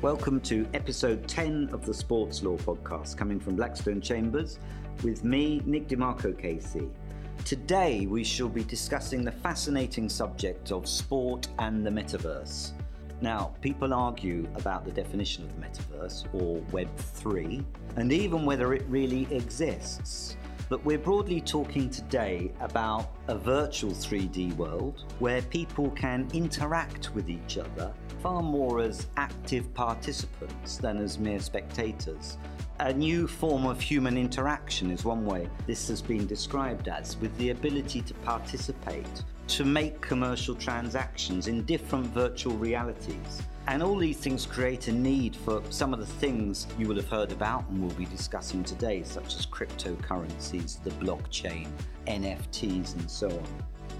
[0.00, 4.60] Welcome to episode 10 of the Sports Law Podcast, coming from Blackstone Chambers
[5.02, 6.88] with me, Nick De Marco KC.
[7.44, 12.70] Today, we shall be discussing the fascinating subject of sport and the metaverse.
[13.20, 17.64] Now, people argue about the definition of the metaverse or Web3
[17.96, 20.36] and even whether it really exists.
[20.68, 27.30] But we're broadly talking today about a virtual 3D world where people can interact with
[27.30, 32.36] each other far more as active participants than as mere spectators.
[32.80, 37.36] A new form of human interaction is one way this has been described as, with
[37.38, 43.42] the ability to participate, to make commercial transactions in different virtual realities.
[43.68, 47.10] And all these things create a need for some of the things you will have
[47.10, 51.68] heard about and we'll be discussing today, such as cryptocurrencies, the blockchain,
[52.06, 53.46] NFTs, and so on.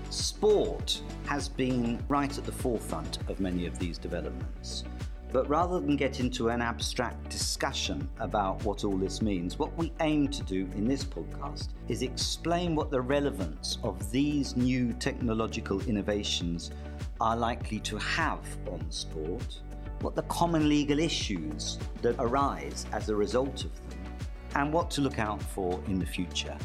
[0.08, 4.84] Sport has been right at the forefront of many of these developments.
[5.30, 9.92] But rather than get into an abstract discussion about what all this means, what we
[10.00, 15.82] aim to do in this podcast is explain what the relevance of these new technological
[15.82, 16.70] innovations
[17.20, 19.60] are likely to have on sport,
[20.00, 23.98] what the common legal issues that arise as a result of them,
[24.54, 26.56] and what to look out for in the future.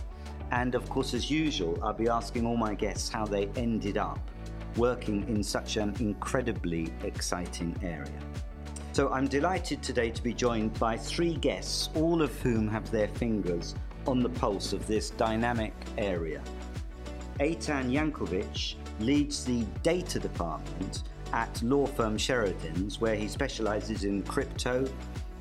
[0.51, 4.19] And of course, as usual, I'll be asking all my guests how they ended up
[4.77, 8.19] working in such an incredibly exciting area.
[8.91, 13.07] So I'm delighted today to be joined by three guests, all of whom have their
[13.07, 13.73] fingers
[14.05, 16.43] on the pulse of this dynamic area.
[17.39, 24.87] Eitan Jankelewitz leads the data department at law firm Sheridans, where he specializes in crypto,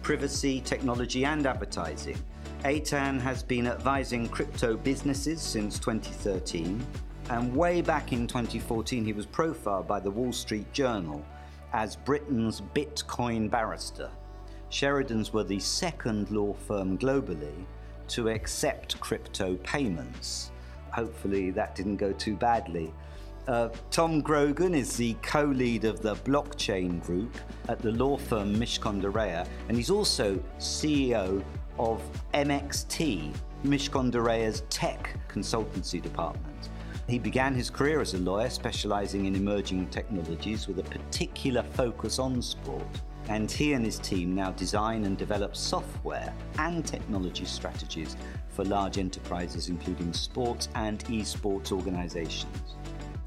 [0.03, 2.17] privacy, technology, and advertising.
[2.65, 6.85] Eitan has been advising crypto businesses since 2013,
[7.31, 11.25] and way back in 2014, he was profiled by the Wall Street Journal
[11.73, 14.11] as Britain's Bitcoin barrister.
[14.71, 17.65] Sheridans were the second law firm globally
[18.09, 20.51] to accept crypto payments.
[20.91, 22.93] Hopefully, that didn't go too badly.
[23.49, 27.37] Uh, Tom Grogan is the co lead of the blockchain group
[27.69, 31.43] at the law firm Mishcon de Reya, and he's also CEO
[31.77, 32.01] of
[32.35, 36.71] MXT, Mishcon de Reya's tech consultancy department.
[37.09, 42.21] He began his career as a lawyer, specializing in emerging technologies with a particular focus
[42.21, 42.87] on sport.
[43.29, 48.17] And he and his team now design and develop software and technology strategies
[48.51, 52.77] for large enterprises, including sports and esports organizations.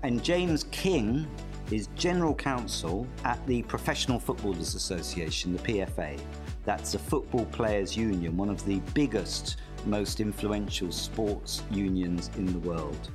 [0.06, 1.26] And James King
[1.72, 6.20] is General Counsel at the Professional Footballers Association, the PFA.
[6.64, 9.58] That's the Football Players Union, one of the biggest,
[9.88, 13.10] most influential sports unions in the world.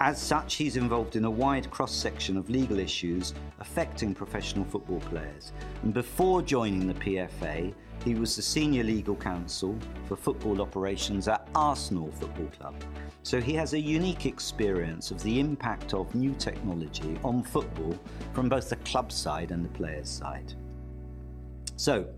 [0.00, 5.00] As such, he's involved in a wide cross section of legal issues affecting professional football
[5.00, 5.52] players.
[5.82, 7.72] And before joining the PFA,
[8.04, 12.74] he was the senior legal counsel for football operations at Arsenal Football Club.
[13.22, 17.98] So he has a unique experience of the impact of new technology on football
[18.32, 20.54] from both the club side and the players' side.
[21.76, 22.08] So,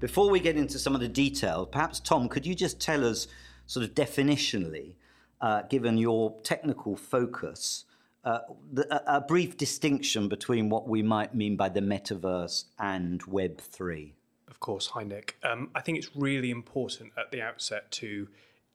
[0.00, 3.26] before we get into some of the detail, perhaps Tom, could you just tell us,
[3.66, 4.94] sort of definitionally,
[5.40, 7.84] uh, given your technical focus,
[8.24, 8.40] uh,
[8.72, 14.12] the, a brief distinction between what we might mean by the metaverse and Web3.
[14.48, 14.88] Of course.
[14.88, 15.36] Hi, Nick.
[15.42, 18.28] Um, I think it's really important at the outset to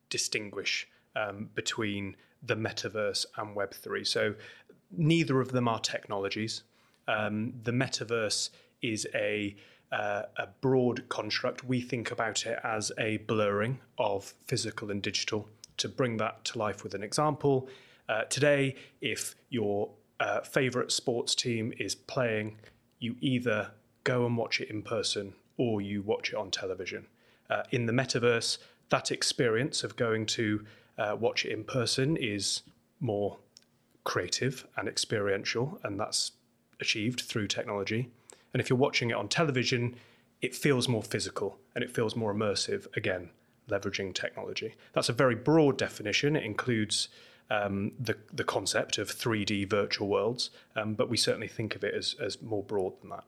[0.10, 4.06] distinguish um, between the metaverse and Web3.
[4.06, 4.36] So,
[4.92, 6.64] neither of them are technologies.
[7.08, 8.50] Um, the metaverse
[8.82, 9.56] is a
[9.92, 11.64] uh, a broad construct.
[11.64, 16.58] We think about it as a blurring of physical and digital to bring that to
[16.58, 17.70] life with an example,
[18.08, 19.90] uh, today, if your
[20.20, 22.58] uh, favorite sports team is playing,
[23.00, 23.72] you either
[24.04, 27.08] go and watch it in person or you watch it on television.
[27.50, 28.58] Uh, in the metaverse,
[28.90, 30.64] that experience of going to
[30.98, 32.62] uh, watch it in person is
[33.00, 33.38] more
[34.04, 36.32] creative and experiential, and that's
[36.80, 38.10] achieved through technology.
[38.54, 39.96] And if you're watching it on television,
[40.42, 43.30] it feels more physical and it feels more immersive again
[43.70, 44.76] leveraging technology.
[44.94, 46.36] That's a very broad definition.
[46.36, 47.10] It includes
[47.50, 51.94] um, the, the concept of 3D virtual worlds, um, but we certainly think of it
[51.94, 53.24] as, as more broad than that.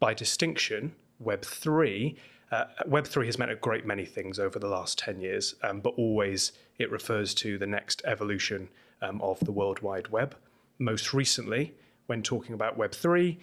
[0.00, 2.16] By distinction, Web3,
[2.50, 5.94] uh, Web3 has meant a great many things over the last 10 years, um, but
[5.96, 6.52] always
[6.82, 8.68] it refers to the next evolution
[9.00, 10.36] um, of the World Wide Web.
[10.78, 11.74] Most recently,
[12.06, 13.38] when talking about Web3,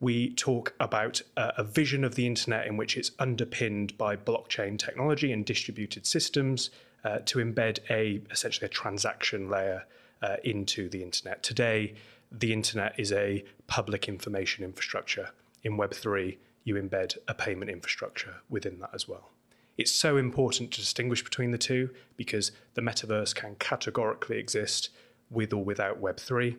[0.00, 4.78] we talk about uh, a vision of the internet in which it's underpinned by blockchain
[4.78, 6.70] technology and distributed systems
[7.04, 9.84] uh, to embed a essentially a transaction layer
[10.22, 11.42] uh, into the internet.
[11.42, 11.94] Today,
[12.32, 15.30] the internet is a public information infrastructure.
[15.62, 19.30] In Web3, you embed a payment infrastructure within that as well.
[19.76, 24.90] It's so important to distinguish between the two because the metaverse can categorically exist
[25.30, 26.56] with or without Web3.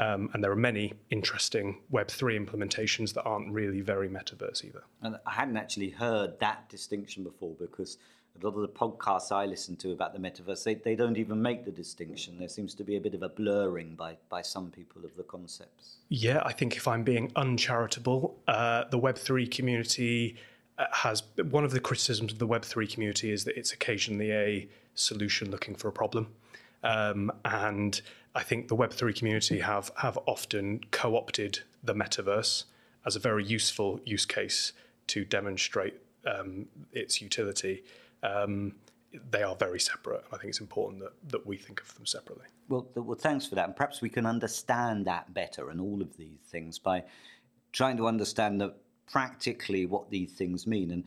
[0.00, 4.84] Um, and there are many interesting Web3 implementations that aren't really very metaverse either.
[5.02, 7.98] And I hadn't actually heard that distinction before because
[8.40, 11.42] a lot of the podcasts I listen to about the metaverse, they, they don't even
[11.42, 12.38] make the distinction.
[12.38, 15.24] There seems to be a bit of a blurring by, by some people of the
[15.24, 15.96] concepts.
[16.08, 20.36] Yeah, I think if I'm being uncharitable, uh, the Web3 community
[20.92, 25.50] has one of the criticisms of the Web3 community is that it's occasionally a solution
[25.50, 26.28] looking for a problem.
[26.82, 28.00] Um, and
[28.34, 32.64] I think the Web3 community have, have often co opted the metaverse
[33.04, 34.72] as a very useful use case
[35.08, 35.94] to demonstrate
[36.26, 37.82] um, its utility.
[38.22, 38.74] Um,
[39.30, 40.24] they are very separate.
[40.26, 42.44] And I think it's important that, that we think of them separately.
[42.68, 43.66] Well, well, thanks for that.
[43.66, 47.04] And perhaps we can understand that better and all of these things by
[47.72, 48.76] trying to understand that
[49.10, 50.90] practically what these things mean.
[50.90, 51.04] And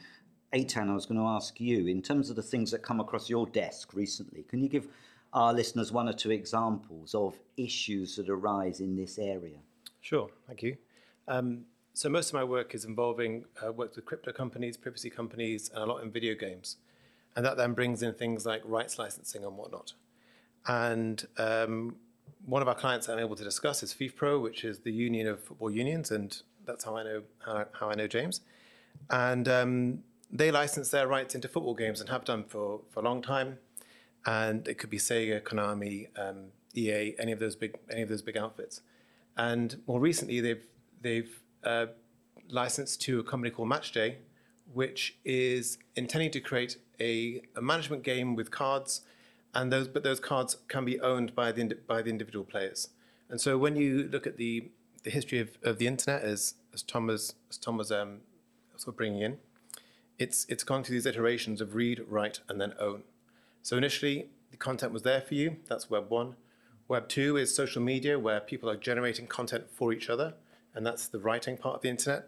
[0.54, 3.30] Eitan, I was going to ask you, in terms of the things that come across
[3.30, 4.88] your desk recently, can you give
[5.34, 9.58] our listeners one or two examples of issues that arise in this area?
[10.02, 10.78] Sure, thank you.
[11.28, 15.70] Um, so most of my work is involving uh, work with crypto companies, privacy companies,
[15.74, 16.78] and a lot in video games,
[17.36, 19.94] and that then brings in things like rights licensing and whatnot.
[20.68, 21.96] And um,
[22.46, 25.44] one of our clients I'm able to discuss is FIFPro, which is the union of
[25.44, 28.42] football unions, and that's how I know how, how I know James.
[29.10, 33.04] And um, they license their rights into football games and have done for, for a
[33.04, 33.58] long time
[34.26, 38.22] and it could be Sega, Konami, um, EA, any of those big any of those
[38.22, 38.82] big outfits.
[39.38, 40.66] And more recently, they've
[41.02, 41.88] they've uh,
[42.50, 44.16] licensed to a company called Matchday,
[44.74, 49.02] which is intending to create a, a, management game with cards,
[49.54, 52.90] and those but those cards can be owned by the by the individual players.
[53.30, 54.70] And so when you look at the
[55.04, 58.20] the history of, of the internet, as as Tom was as Tom was um,
[58.76, 59.38] sort of bringing in,
[60.18, 63.04] it's it's gone through these iterations of read, write, and then own.
[63.62, 65.58] So initially, the content was there for you.
[65.68, 66.36] That's Web 1.
[66.88, 70.34] Web 2 is social media, where people are generating content for each other,
[70.76, 72.28] and that's the writing part of the internet.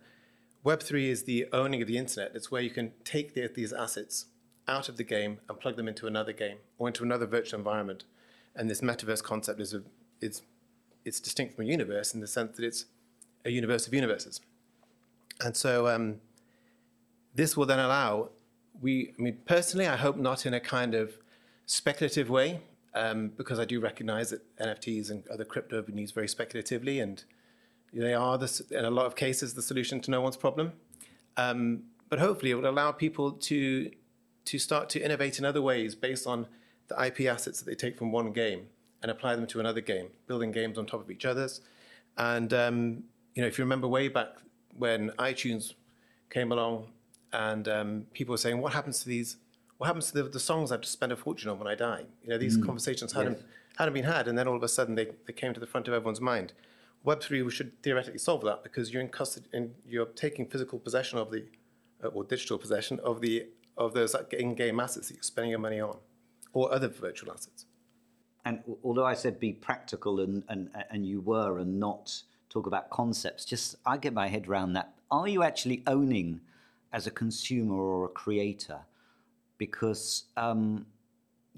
[0.64, 2.32] Web 3 is the owning of the internet.
[2.34, 4.28] It's where you can take the, these assets
[4.68, 8.06] out of the game and plug them into another game or into another virtual environment.
[8.56, 9.82] And this metaverse concept is, a,
[10.22, 10.42] it's,
[11.06, 12.86] it's distinct from a universe in the sense that it's
[13.46, 14.40] a universe of universes.
[15.44, 16.22] And so um,
[17.36, 18.30] this will then allow
[18.82, 21.18] we, I mean, personally, I hope not in a kind of
[21.66, 22.62] speculative way,
[22.94, 27.00] um, because I do recognize that NFTs and other crypto have been used very speculatively,
[27.00, 27.24] and
[27.94, 30.74] they are, the, in a lot of cases, the solution to no one's problem.
[31.38, 33.92] Um, but hopefully, it will allow people to
[34.46, 36.48] to start to innovate in other ways based on
[36.90, 38.68] the IP assets that they take from one game
[39.04, 41.62] and apply them to another game, building games on top of each other's.
[42.18, 43.04] And um,
[43.36, 44.30] you know, if you remember way back
[44.76, 45.74] when iTunes
[46.32, 46.88] came along,
[47.32, 49.38] and um, people were saying, "What happens to these
[49.84, 51.76] what happens to the, the songs I have to spend a fortune on when I
[51.76, 52.06] die?
[52.24, 52.66] You know, these mm.
[52.66, 53.44] conversations hadn't, yes.
[53.78, 55.90] hadn't been had, and then all of a sudden they, they came to the front
[55.90, 56.54] of everyone's mind.
[57.06, 61.32] Web3 should theoretically solve that because you're in custody and you're taking physical possession of
[61.32, 61.44] the,
[62.02, 65.82] uh, or digital possession of the of those in-game assets that you're spending your money
[65.82, 65.98] on,
[66.54, 67.66] or other virtual assets.
[68.46, 72.90] And although I said be practical and, and, and you were and not talk about
[72.90, 74.94] concepts, just I get my head around that.
[75.10, 76.42] Are you actually owning
[76.92, 78.80] as a consumer or a creator
[79.58, 80.86] because um,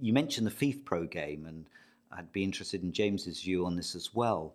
[0.02, 1.66] you mentioned the FIFPro game, and
[2.12, 4.54] I'd be interested in James's view on this as well.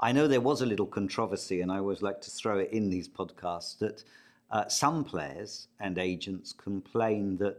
[0.00, 2.90] I know there was a little controversy, and I always like to throw it in
[2.90, 4.04] these podcasts that
[4.50, 7.58] uh, some players and agents complained that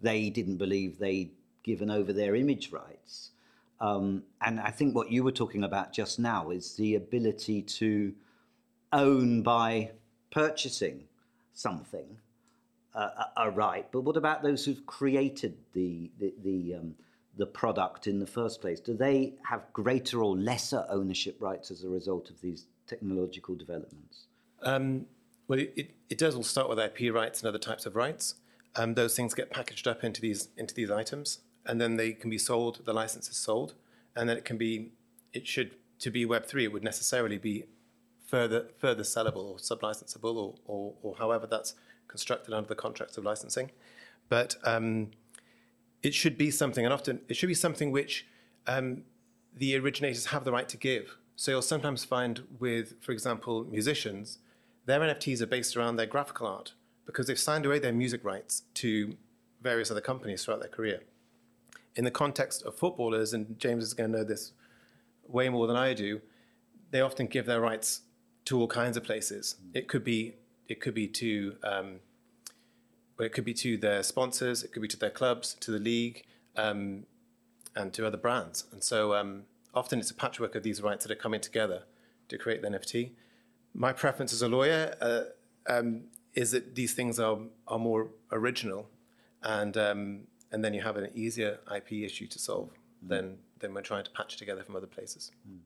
[0.00, 1.30] they didn't believe they'd
[1.62, 3.30] given over their image rights.
[3.80, 8.14] Um, and I think what you were talking about just now is the ability to
[8.92, 9.90] own by
[10.30, 11.04] purchasing
[11.52, 12.18] something
[13.36, 13.86] a right.
[13.92, 16.94] But what about those who've created the the the, um,
[17.36, 18.80] the product in the first place?
[18.80, 24.26] Do they have greater or lesser ownership rights as a result of these technological developments?
[24.62, 25.06] Um,
[25.48, 28.34] well, it, it, does all start with IP rights and other types of rights.
[28.74, 32.30] Um, those things get packaged up into these into these items, and then they can
[32.30, 32.80] be sold.
[32.84, 33.74] The license is sold,
[34.14, 34.92] and then it can be.
[35.32, 36.64] It should to be Web three.
[36.64, 37.64] It would necessarily be
[38.26, 41.74] further further sellable or sublicensable or, or, or however that's
[42.08, 43.70] constructed under the contracts of licensing.
[44.28, 45.10] But um,
[46.02, 48.26] it should be something, and often it should be something which
[48.66, 49.02] um,
[49.54, 51.16] the originators have the right to give.
[51.36, 54.38] So you'll sometimes find with, for example, musicians,
[54.86, 56.72] their NFTs are based around their graphical art
[57.04, 59.16] because they've signed away their music rights to
[59.62, 61.00] various other companies throughout their career.
[61.96, 64.52] In the context of footballers, and James is going to know this
[65.26, 66.20] way more than I do,
[66.90, 68.02] they often give their rights
[68.44, 69.56] to all kinds of places.
[69.74, 70.34] It could be
[70.68, 72.00] it could be to um,
[73.18, 76.24] it could be to their sponsors, it could be to their clubs, to the league,
[76.56, 77.04] um,
[77.74, 78.64] and to other brands.
[78.72, 81.84] And so um, often it's a patchwork of these rights that are coming together
[82.28, 83.12] to create the NFT.
[83.74, 85.22] My preference as a lawyer uh,
[85.66, 88.88] um, is that these things are are more original,
[89.42, 90.20] and um,
[90.52, 92.70] and then you have an easier IP issue to solve
[93.04, 93.08] mm.
[93.08, 95.30] than than when trying to patch together from other places.
[95.48, 95.58] Mm.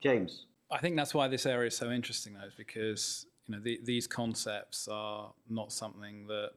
[0.00, 3.60] James, I think that's why this area is so interesting, though, is because you know
[3.60, 6.50] the, these concepts are not something that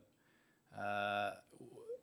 [0.79, 1.31] uh,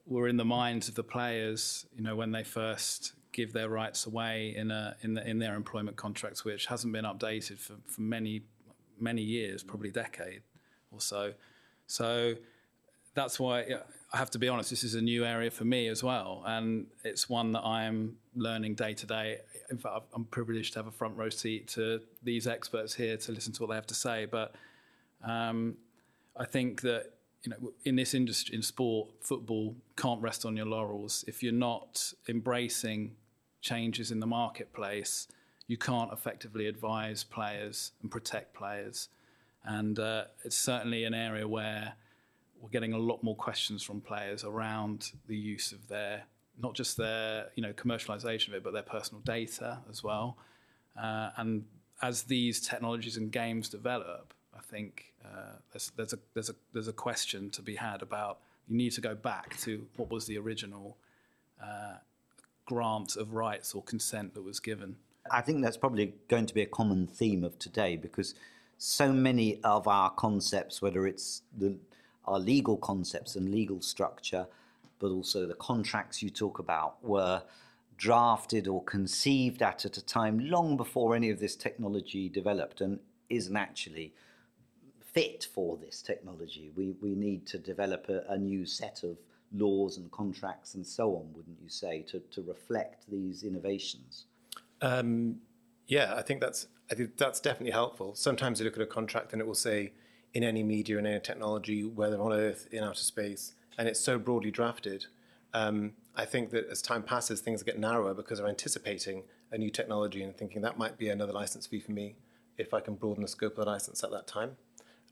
[0.06, 1.86] were in the minds of the players.
[1.94, 5.54] You know, when they first give their rights away in a in, the, in their
[5.54, 8.42] employment contracts, which hasn't been updated for, for many
[8.98, 10.42] many years, probably a decade
[10.90, 11.32] or so.
[11.86, 12.34] So
[13.14, 13.64] that's why
[14.12, 14.70] I have to be honest.
[14.70, 18.16] This is a new area for me as well, and it's one that I am
[18.34, 19.38] learning day to day.
[19.70, 23.32] In fact, I'm privileged to have a front row seat to these experts here to
[23.32, 24.26] listen to what they have to say.
[24.26, 24.54] But
[25.24, 25.76] um,
[26.36, 27.12] I think that
[27.42, 31.24] you know, in this industry, in sport, football can't rest on your laurels.
[31.26, 33.16] If you're not embracing
[33.62, 35.26] changes in the marketplace,
[35.66, 39.08] you can't effectively advise players and protect players.
[39.64, 41.94] And uh, it's certainly an area where
[42.60, 46.24] we're getting a lot more questions from players around the use of their
[46.62, 50.36] not just their you know commercialization of it, but their personal data as well.
[51.00, 51.64] Uh, and
[52.02, 56.88] as these technologies and games develop, I think uh, there's, there's a there's a there's
[56.88, 58.38] a question to be had about
[58.68, 60.96] you need to go back to what was the original
[61.62, 61.94] uh,
[62.66, 64.96] grant of rights or consent that was given.
[65.30, 68.34] I think that's probably going to be a common theme of today because
[68.78, 71.76] so many of our concepts, whether it's the
[72.26, 74.46] our legal concepts and legal structure,
[74.98, 77.42] but also the contracts you talk about were
[77.96, 82.98] drafted or conceived at at a time long before any of this technology developed and
[83.28, 84.12] isn't actually
[85.12, 86.70] fit for this technology.
[86.74, 89.18] We, we need to develop a, a new set of
[89.52, 94.26] laws and contracts and so on, wouldn't you say, to, to reflect these innovations?
[94.80, 95.36] Um,
[95.86, 98.14] yeah, I think that's I think that's definitely helpful.
[98.14, 99.92] Sometimes you look at a contract and it will say
[100.32, 104.18] in any media, in any technology, whether on Earth, in outer space, and it's so
[104.18, 105.06] broadly drafted.
[105.52, 109.70] Um, I think that as time passes, things get narrower because they're anticipating a new
[109.70, 112.14] technology and thinking that might be another license fee for me
[112.58, 114.56] if I can broaden the scope of the license at that time.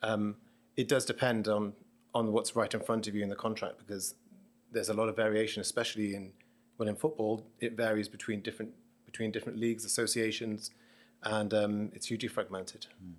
[0.03, 0.37] Um,
[0.77, 1.73] it does depend on
[2.15, 4.15] on what's right in front of you in the contract because
[4.73, 6.33] there's a lot of variation, especially in
[6.79, 8.73] well in football, it varies between different
[9.05, 10.71] between different leagues, associations,
[11.23, 12.87] and um, it's hugely fragmented.
[13.05, 13.15] Mm.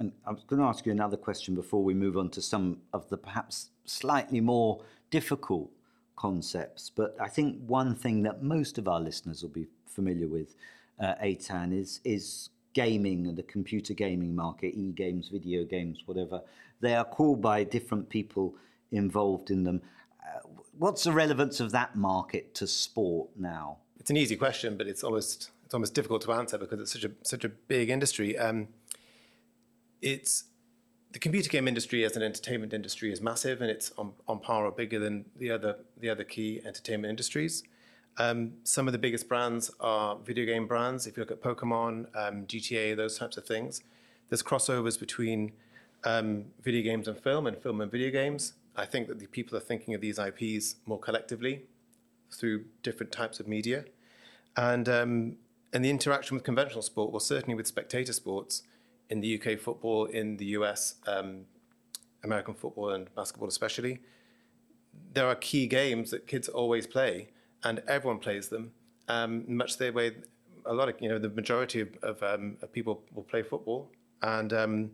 [0.00, 2.78] And I was going to ask you another question before we move on to some
[2.92, 5.70] of the perhaps slightly more difficult
[6.14, 6.90] concepts.
[6.94, 10.54] But I think one thing that most of our listeners will be familiar with,
[11.00, 16.42] uh, Eitan, is is gaming and the computer gaming market, e-games, video games, whatever.
[16.80, 18.54] They are called by different people
[18.92, 19.82] involved in them.
[20.22, 20.46] Uh,
[20.78, 23.78] what's the relevance of that market to sport now?
[23.98, 27.04] It's an easy question, but it's almost it's almost difficult to answer because it's such
[27.04, 28.38] a such a big industry.
[28.38, 28.68] Um,
[30.02, 30.44] it's
[31.12, 34.66] the computer game industry as an entertainment industry is massive and it's on, on par
[34.66, 37.62] or bigger than the other the other key entertainment industries.
[38.18, 41.06] Um, some of the biggest brands are video game brands.
[41.06, 43.80] If you look at Pokemon, um, GTA, those types of things,
[44.28, 45.52] there's crossovers between
[46.04, 48.54] um, video games and film, and film and video games.
[48.76, 51.62] I think that the people are thinking of these IPs more collectively
[52.32, 53.84] through different types of media,
[54.56, 55.36] and um,
[55.72, 58.62] and the interaction with conventional sport, well, certainly with spectator sports
[59.10, 61.46] in the UK football, in the US, um,
[62.24, 64.00] American football and basketball especially.
[65.12, 67.28] There are key games that kids always play
[67.64, 68.72] and everyone plays them.
[69.08, 70.12] Um, much the way
[70.66, 73.90] a lot of you know the majority of, of, um, of people will play football,
[74.22, 74.90] and um,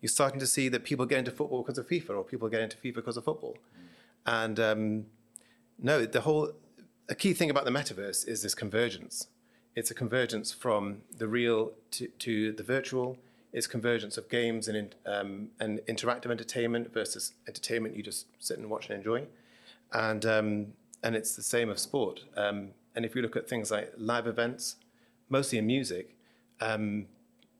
[0.00, 2.60] you're starting to see that people get into football because of FIFA, or people get
[2.60, 3.56] into FIFA because of football.
[3.56, 4.44] Mm.
[4.44, 5.06] And um,
[5.78, 6.52] no, the whole
[7.08, 9.28] a key thing about the metaverse is this convergence.
[9.74, 13.16] It's a convergence from the real to, to the virtual.
[13.52, 18.68] It's convergence of games and um, and interactive entertainment versus entertainment you just sit and
[18.68, 19.26] watch and enjoy.
[19.92, 20.66] And um,
[21.02, 22.24] and it's the same of sport.
[22.36, 24.76] Um, and if you look at things like live events,
[25.28, 26.16] mostly in music,
[26.60, 27.06] um,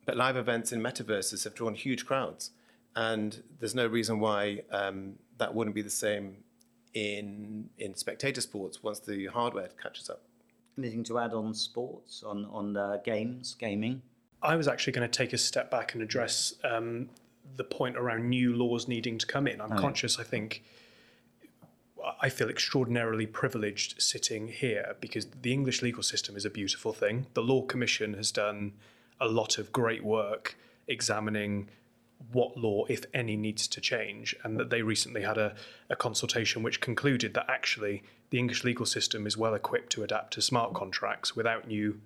[0.05, 2.51] but live events in metaverses have drawn huge crowds,
[2.97, 6.39] and there's no reason why um, that wouldn't be the same
[6.95, 10.23] in in spectator sports once the hardware catches up.
[10.77, 14.03] Anything to add on sports, on on uh, games, gaming?
[14.43, 17.09] I was actually going to take a step back and address um,
[17.57, 19.61] the point around new laws needing to come in.
[19.61, 19.79] I'm oh.
[19.81, 20.63] conscious, I think
[22.21, 27.27] I feel extraordinarily privileged sitting here because the English legal system is a beautiful thing.
[27.35, 28.73] The Law Commission has done
[29.21, 31.69] a lot of great work examining
[32.33, 35.55] what law, if any, needs to change, and that they recently had a,
[35.89, 40.33] a consultation which concluded that actually the English legal system is well equipped to adapt
[40.35, 42.01] to smart contracts without new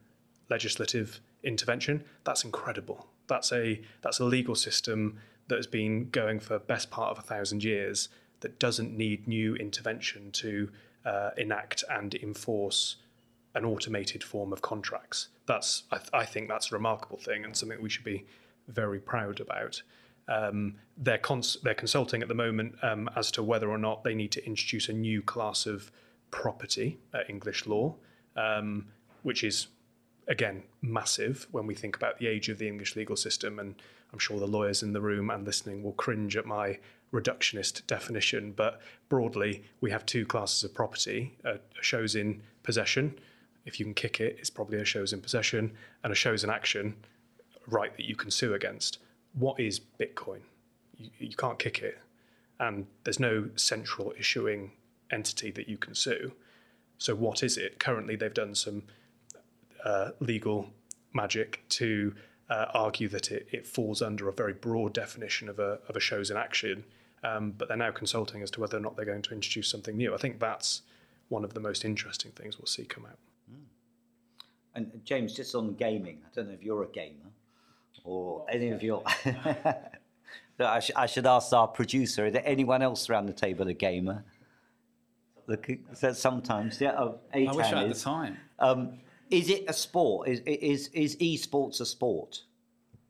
[0.51, 2.05] legislative intervention.
[2.25, 3.09] That's incredible.
[3.27, 5.19] That's a that's a legal system
[5.49, 8.09] that has been going for best part of a thousand years
[8.41, 10.71] that doesn't need new intervention to
[11.05, 12.97] uh, enact and enforce
[13.55, 15.29] an automated form of contracts.
[15.47, 18.25] That's I, th- I, think that's a remarkable thing and something we should be
[18.69, 19.83] very proud about.
[20.29, 24.15] Um, they're, cons- they're consulting at the moment um, as to whether or not they
[24.15, 25.91] need to introduce a new class of
[26.31, 27.95] property at English law,
[28.37, 28.87] um,
[29.23, 29.67] which is
[30.29, 33.59] again massive when we think about the age of the English legal system.
[33.59, 33.75] And
[34.13, 36.79] I'm sure the lawyers in the room and listening will cringe at my
[37.13, 38.53] reductionist definition.
[38.53, 43.19] But broadly, we have two classes of property: a, chose in possession.
[43.65, 46.51] If you can kick it, it's probably a chose in possession, and a chose in
[46.51, 46.97] action,
[47.67, 48.99] right that you can sue against.
[49.35, 50.41] What is Bitcoin?
[50.97, 51.99] You, you can't kick it,
[52.59, 54.73] and there's no central issuing
[55.11, 56.33] entity that you can sue.
[56.99, 57.79] So, what is it?
[57.79, 58.83] Currently, they've done some
[59.85, 60.71] uh, legal
[61.13, 62.15] magic to
[62.51, 66.01] uh, argue that it, it, falls under a very broad definition of a, of a
[66.01, 66.85] chose in action,
[67.25, 69.97] um, but they're now consulting as to whether or not they're going to introduce something
[69.97, 70.15] new.
[70.15, 70.83] I think that's
[71.29, 73.19] one of the most interesting things we'll see come out.
[73.51, 73.65] Mm.
[74.75, 77.31] And James, just on gaming, I don't know if you're a gamer
[78.05, 79.03] or any of your.
[80.59, 83.73] I, sh- I, should ask our producer: Is there anyone else around the table a
[83.73, 84.25] gamer?
[85.47, 85.69] Look,
[86.15, 86.93] sometimes, yeah.
[86.97, 88.37] Oh, I wish I had the time.
[88.61, 89.01] Um,
[89.33, 90.29] is it a sport?
[90.29, 92.43] Is, is, is esports a sport?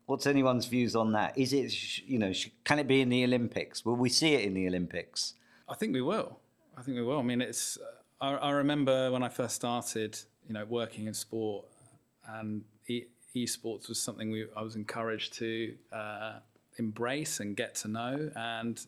[0.06, 1.36] What's anyone's views on that?
[1.36, 2.32] Is it, you know,
[2.64, 3.84] can it be in the Olympics?
[3.84, 5.34] Will we see it in the Olympics?
[5.68, 6.38] I think we will.
[6.78, 7.18] I think we will.
[7.18, 7.76] I mean, it's.
[8.20, 11.66] I, I remember when I first started, you know, working in sport,
[12.28, 16.34] and e- esports was something we, I was encouraged to uh,
[16.78, 18.30] embrace and get to know.
[18.36, 18.84] And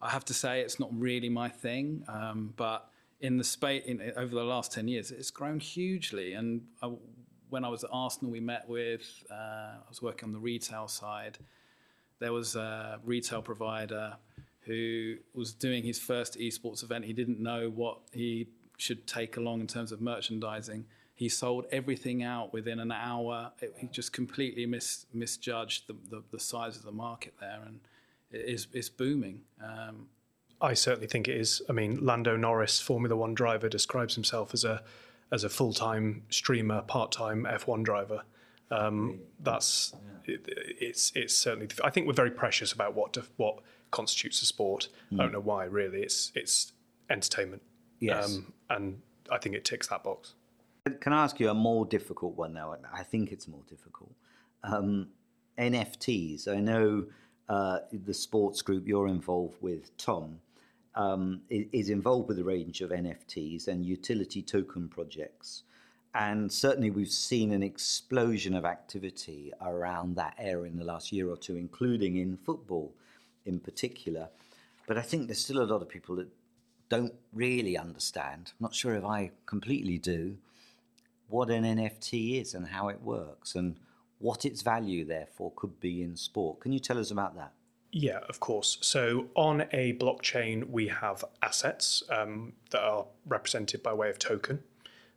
[0.00, 2.88] I have to say, it's not really my thing, um, but
[3.20, 6.34] in the space in, over the last 10 years it's grown hugely.
[6.34, 6.92] And I,
[7.50, 10.88] when I was at Arsenal we met with uh, I was working on the retail
[10.88, 11.38] side.
[12.20, 14.16] There was a retail provider
[14.62, 17.04] who was doing his first esports event.
[17.04, 20.84] He didn't know what he should take along in terms of merchandising.
[21.14, 23.50] He sold everything out within an hour.
[23.60, 27.80] It, he just completely mis, misjudged the, the, the, size of the market there and
[28.30, 29.40] it is, it's booming.
[29.62, 30.06] Um,
[30.60, 31.62] I certainly think it is.
[31.68, 34.82] I mean, Lando Norris, Formula One driver, describes himself as a
[35.30, 38.22] as a full time streamer, part time F1 driver.
[38.70, 39.94] Um, that's
[40.24, 41.68] it, it's it's certainly.
[41.84, 44.88] I think we're very precious about what what constitutes a sport.
[45.12, 45.20] Mm.
[45.20, 45.64] I don't know why.
[45.64, 46.72] Really, it's it's
[47.08, 47.62] entertainment.
[48.00, 50.34] Yes, um, and I think it ticks that box.
[51.00, 52.74] Can I ask you a more difficult one now?
[52.92, 54.12] I think it's more difficult.
[54.64, 55.08] Um,
[55.58, 56.48] NFTs.
[56.48, 57.06] I know
[57.48, 60.40] uh, the sports group you're involved with, Tom
[60.98, 65.62] um, is involved with a range of NFTs and utility token projects.
[66.14, 71.28] And certainly, we've seen an explosion of activity around that area in the last year
[71.28, 72.92] or two, including in football
[73.46, 74.28] in particular.
[74.88, 76.28] But I think there's still a lot of people that
[76.88, 78.52] don't really understand.
[78.58, 80.36] I'm not sure if I completely do
[81.28, 83.76] what an NFT is and how it works and
[84.18, 86.58] what its value, therefore, could be in sport.
[86.60, 87.52] Can you tell us about that?
[87.90, 88.78] Yeah, of course.
[88.82, 94.62] So on a blockchain, we have assets um, that are represented by way of token.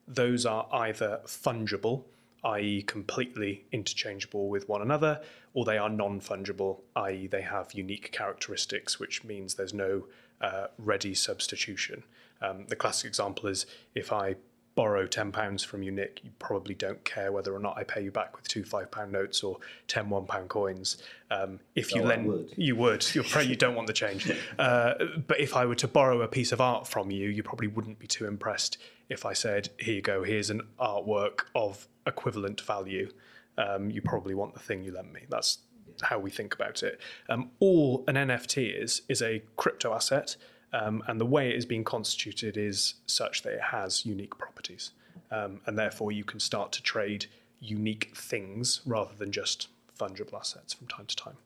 [0.08, 2.06] Those are either fungible,
[2.44, 5.22] i.e., completely interchangeable with one another,
[5.54, 10.06] or they are non fungible, i.e., they have unique characteristics, which means there's no
[10.40, 12.04] uh, ready substitution.
[12.42, 14.36] Um, the classic example is if I
[14.82, 18.10] borrow £10 from you, Nick, you probably don't care whether or not I pay you
[18.10, 19.58] back with two £5 notes or
[19.90, 21.04] 10 £1 coins.
[21.30, 22.52] Um, if you lend, would.
[22.58, 23.06] you would.
[23.14, 24.32] You're probably, you don't want the change.
[24.58, 24.94] Uh,
[25.28, 28.00] but if I were to borrow a piece of art from you, you probably wouldn't
[28.00, 33.12] be too impressed if I said, here you go, here's an artwork of equivalent value.
[33.60, 35.22] Um, you probably want the thing you lent me.
[35.30, 35.60] That's
[36.02, 37.00] how we think about it.
[37.30, 40.38] Um, all an NFT is, is a crypto asset
[40.74, 44.92] um, and the way it is being constituted is such that it has unique properties.
[45.32, 47.26] Um, and therefore, you can start to trade
[47.60, 49.68] unique things rather than just
[50.00, 51.38] fungible assets from time to time.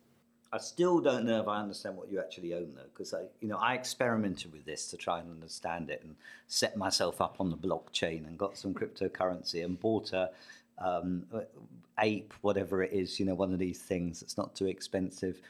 [0.54, 3.48] I still don't know if I understand what you actually own, though, because I, you
[3.50, 6.16] know, I experimented with this to try and understand it and
[6.48, 10.30] set myself up on the blockchain and got some cryptocurrency and bought a
[10.78, 11.24] um,
[12.00, 15.42] ape, whatever it is, you know, one of these things that's not too expensive.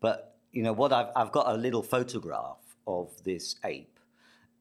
[0.00, 3.98] But you know, what I've I've got a little photograph of this ape.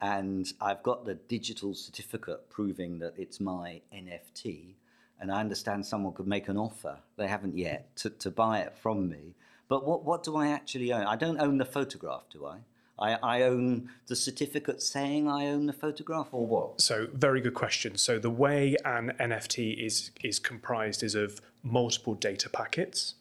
[0.02, 4.74] And I've got the digital certificate proving that it's my NFT.
[5.20, 8.74] And I understand someone could make an offer, they haven't yet, to, to buy it
[8.82, 9.36] from me.
[9.68, 11.06] But what, what do I actually own?
[11.06, 12.58] I don't own the photograph, do I?
[13.02, 16.82] I, I own the certificate saying I own the photograph, or what?
[16.82, 17.98] So, very good question.
[17.98, 23.16] So, the way an NFT is is comprised is of multiple data packets.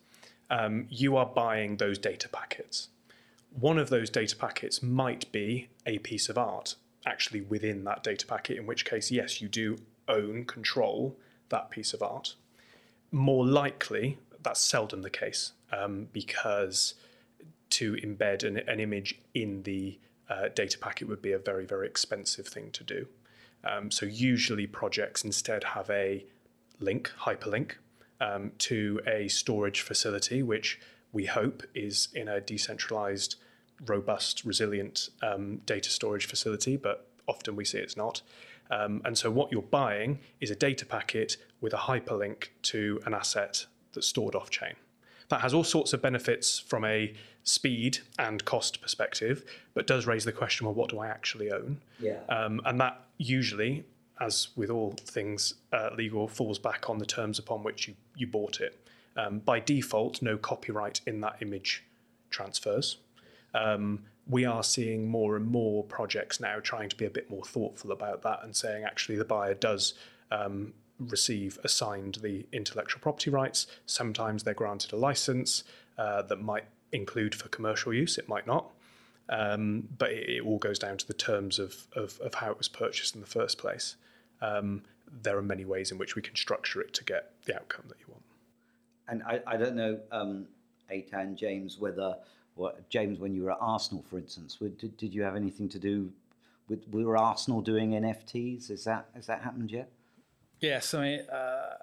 [0.50, 2.88] Um, you are buying those data packets.
[3.50, 8.26] One of those data packets might be a piece of art actually within that data
[8.26, 12.34] packet, in which case, yes, you do own, control that piece of art.
[13.10, 16.94] More likely, that's seldom the case um, because
[17.70, 21.86] to embed an, an image in the uh, data packet would be a very, very
[21.86, 23.06] expensive thing to do.
[23.64, 26.24] Um, so usually projects instead have a
[26.78, 27.72] link, hyperlink,
[28.20, 30.80] um, to a storage facility, which
[31.12, 33.36] we hope is in a decentralized,
[33.86, 38.22] robust, resilient um, data storage facility, but often we see it's not.
[38.70, 43.14] Um, and so what you're buying is a data packet with a hyperlink to an
[43.14, 44.74] asset that's stored off chain.
[45.28, 49.44] That has all sorts of benefits from a speed and cost perspective,
[49.74, 51.80] but does raise the question: well, what do I actually own?
[52.00, 52.18] Yeah.
[52.28, 53.84] Um, and that usually,
[54.20, 58.26] as with all things uh, legal, falls back on the terms upon which you, you
[58.26, 58.84] bought it.
[59.16, 61.84] Um, by default, no copyright in that image
[62.30, 62.98] transfers.
[63.54, 67.44] Um, we are seeing more and more projects now trying to be a bit more
[67.44, 69.94] thoughtful about that and saying actually the buyer does
[70.30, 73.66] um, receive assigned the intellectual property rights.
[73.86, 75.64] Sometimes they're granted a license
[75.98, 78.70] uh, that might include for commercial use, it might not.
[79.28, 82.58] Um, but it, it, all goes down to the terms of, of, of, how it
[82.58, 83.94] was purchased in the first place.
[84.42, 84.82] Um,
[85.22, 87.98] there are many ways in which we can structure it to get the outcome that
[88.00, 88.24] you want.
[89.10, 90.46] And I, I don't know, um,
[91.34, 92.16] James, whether,
[92.56, 95.78] well, James, when you were at Arsenal, for instance, did, did you have anything to
[95.78, 96.10] do
[96.68, 98.70] with, were Arsenal doing NFTs?
[98.70, 99.90] Is that, has that happened yet?
[100.60, 101.76] Yes, I mean, uh,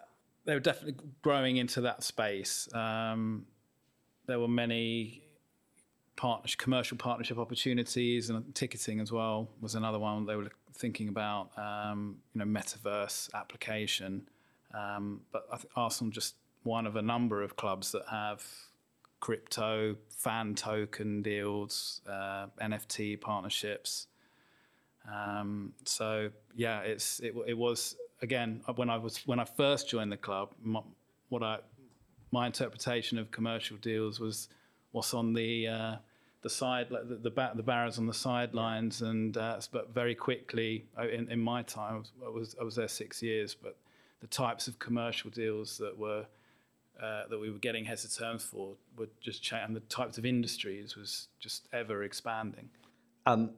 [0.46, 2.70] they were definitely growing into that space.
[2.74, 3.46] Um,
[4.28, 5.24] there were many
[6.16, 11.50] partnership, commercial partnership opportunities, and ticketing as well was another one they were thinking about.
[11.58, 14.30] Um, you know, metaverse application,
[14.74, 16.36] um, but I think Arsenal just
[16.68, 18.46] one of a number of clubs that have
[19.20, 24.08] crypto fan token deals, uh, NFT partnerships.
[25.12, 29.90] Um, so yeah, it's it, it was again, uh, when I was when I first
[29.90, 30.82] joined the club, my,
[31.30, 31.60] what I
[32.32, 34.50] my interpretation of commercial deals was
[34.92, 35.96] what's on the uh,
[36.42, 41.08] the side, the the, the barrows on the sidelines, and uh, but very quickly uh,
[41.08, 43.78] in, in my time, I was, I was there six years, but
[44.20, 46.26] the types of commercial deals that were
[47.02, 50.18] uh, that we were getting heads of terms for were just cha- and the types
[50.18, 52.70] of industries was just ever expanding.
[53.26, 53.52] Um,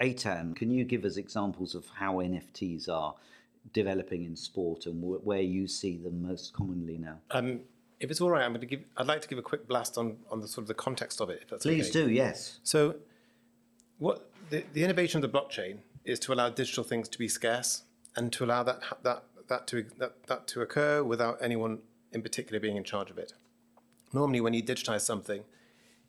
[0.00, 3.14] Eitan, can you give us examples of how NFTs are
[3.72, 7.18] developing in sport and w- where you see them most commonly now?
[7.30, 7.60] Um,
[8.00, 8.82] if it's all right, I'm going to give.
[8.96, 11.30] I'd like to give a quick blast on, on the sort of the context of
[11.30, 11.40] it.
[11.42, 12.06] If that's Please okay.
[12.06, 12.12] do.
[12.12, 12.58] Yes.
[12.64, 12.96] So,
[13.98, 17.82] what the, the innovation of the blockchain is to allow digital things to be scarce
[18.16, 21.78] and to allow that that that to that, that to occur without anyone
[22.12, 23.34] in particular being in charge of it.
[24.12, 25.44] Normally, when you digitize something,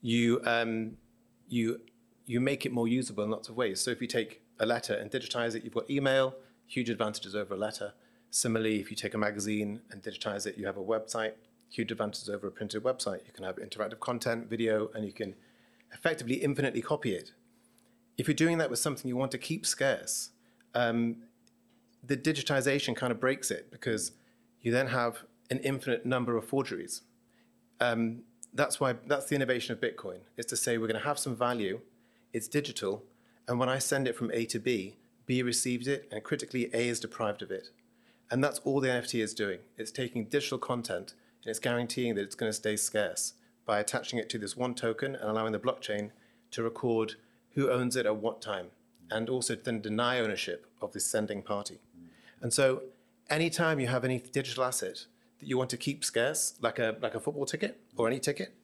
[0.01, 0.97] you um,
[1.47, 1.81] you
[2.25, 3.79] you make it more usable in lots of ways.
[3.81, 6.35] So if you take a letter and digitize it, you've got email,
[6.67, 7.93] huge advantages over a letter.
[8.29, 11.33] Similarly, if you take a magazine and digitize it, you have a website,
[11.69, 13.25] huge advantages over a printed website.
[13.25, 15.35] You can have interactive content, video, and you can
[15.93, 17.31] effectively infinitely copy it.
[18.17, 20.29] If you're doing that with something you want to keep scarce,
[20.73, 21.17] um,
[22.03, 24.11] the digitization kind of breaks it because
[24.61, 27.01] you then have an infinite number of forgeries.
[27.79, 31.19] Um, that's why that's the innovation of Bitcoin is to say we're going to have
[31.19, 31.79] some value,
[32.33, 33.03] it's digital,
[33.47, 36.87] and when I send it from A to B, B receives it, and critically, A
[36.87, 37.69] is deprived of it.
[38.31, 39.59] And that's all the NFT is doing.
[39.77, 41.13] It's taking digital content
[41.43, 43.33] and it's guaranteeing that it's going to stay scarce
[43.65, 46.11] by attaching it to this one token and allowing the blockchain
[46.51, 47.15] to record
[47.51, 48.67] who owns it at what time,
[49.11, 51.79] and also then deny ownership of the sending party.
[52.41, 52.83] And so,
[53.29, 55.05] anytime you have any digital asset
[55.43, 58.55] that you want to keep scarce, like a like a football ticket or any ticket,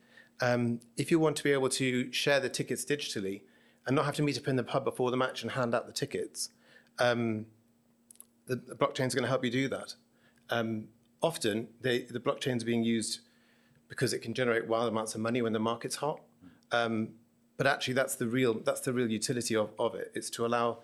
[0.42, 3.42] um, if you want to be able to share the tickets digitally
[3.86, 5.88] and not have to meet up in the pub before the match and hand out
[5.88, 6.50] the tickets,
[7.00, 7.46] um,
[8.46, 9.96] the, the blockchain is going to help you do that.
[10.50, 10.88] Um,
[11.22, 13.20] often, they, the blockchain is being used
[13.90, 16.22] because it can generate wild amounts of money when the market's hot.
[16.72, 17.10] Um,
[17.58, 20.12] but actually, that's the real that's the real utility of, of it.
[20.16, 20.80] It's to allow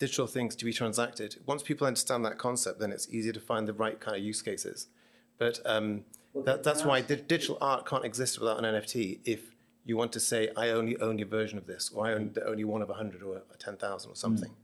[0.00, 1.36] digital things to be transacted.
[1.46, 4.42] Once people understand that concept, then it's easier to find the right kind of use
[4.42, 4.88] cases.
[5.38, 9.20] But um, that, that's why di- digital art can't exist without an NFT.
[9.24, 9.52] If
[9.84, 12.46] you want to say, I only own a version of this, or I own the
[12.46, 14.50] only one of a hundred or a ten thousand or something.
[14.50, 14.54] Mm.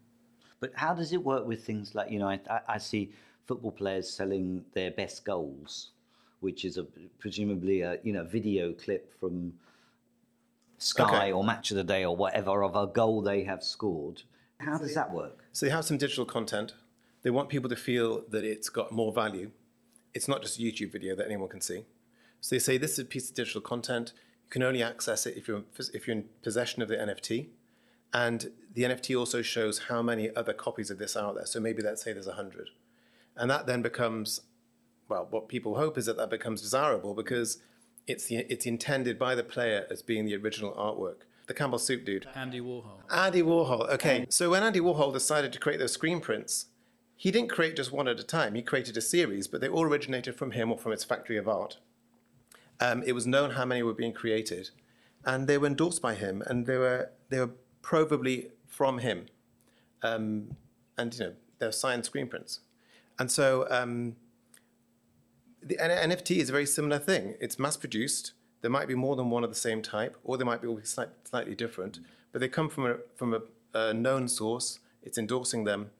[0.61, 2.29] But how does it work with things like you know?
[2.29, 3.13] I, I see
[3.47, 5.91] football players selling their best goals,
[6.41, 6.85] which is a
[7.19, 9.55] presumably a you know video clip from
[10.79, 11.33] Sky Okay.
[11.33, 14.23] or Match of the Day or whatever of a goal they have scored.
[14.59, 15.45] How does that work?
[15.53, 16.75] So they have some digital content.
[17.23, 19.51] They want people to feel that it's got more value.
[20.15, 21.85] It's not just a YouTube video that anyone can see.
[22.41, 24.13] So they say this is a piece of digital content.
[24.45, 25.63] You can only access it if you're
[25.95, 27.49] if you're in possession of the NFT.
[28.13, 31.47] And the NFT also shows how many other copies of this are out there.
[31.47, 32.69] So maybe let's say there's 100.
[33.37, 34.43] And that then becomes,
[35.09, 37.59] well, what people hope is that that becomes desirable because
[38.07, 41.23] it's, the, it's intended by the player as being the original artwork.
[41.47, 42.29] The Campbell Soup dude.
[42.35, 43.01] Andy Warhol.
[43.11, 43.89] Andy Warhol.
[43.91, 46.67] Okay, so when Andy Warhol decided to create those screen prints,
[47.17, 48.55] he didn't create just one at a time.
[48.55, 51.49] He created a series, but they all originated from him or from his factory of
[51.49, 51.79] art.
[52.81, 54.71] Um, it was known how many were being created,
[55.25, 59.27] and they were endorsed by him, and they were they were probably from him,
[60.03, 60.57] um,
[60.99, 62.61] and you know they're signed screen prints,
[63.19, 64.17] and so um,
[65.63, 67.37] the NFT is a very similar thing.
[67.41, 68.33] It's mass produced.
[68.63, 71.55] There might be more than one of the same type, or they might be slightly
[71.55, 72.01] different,
[72.33, 73.41] but they come from a, from a,
[73.79, 74.81] a known source.
[75.03, 75.91] It's endorsing them,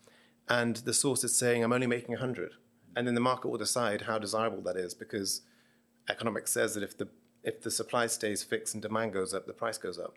[0.61, 2.53] and the source is saying, "I'm only making 100,"
[2.95, 5.41] and then the market will decide how desirable that is because
[6.11, 7.09] economics says that if the
[7.43, 10.15] if the supply stays fixed and demand goes up, the price goes up.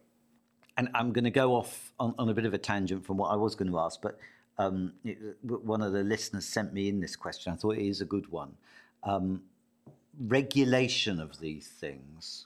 [0.77, 3.29] And I'm going to go off on, on a bit of a tangent from what
[3.29, 4.19] I was going to ask, but
[4.57, 7.53] um, it, one of the listeners sent me in this question.
[7.53, 8.51] I thought it is a good one.
[9.03, 9.41] Um,
[10.19, 12.45] regulation of these things.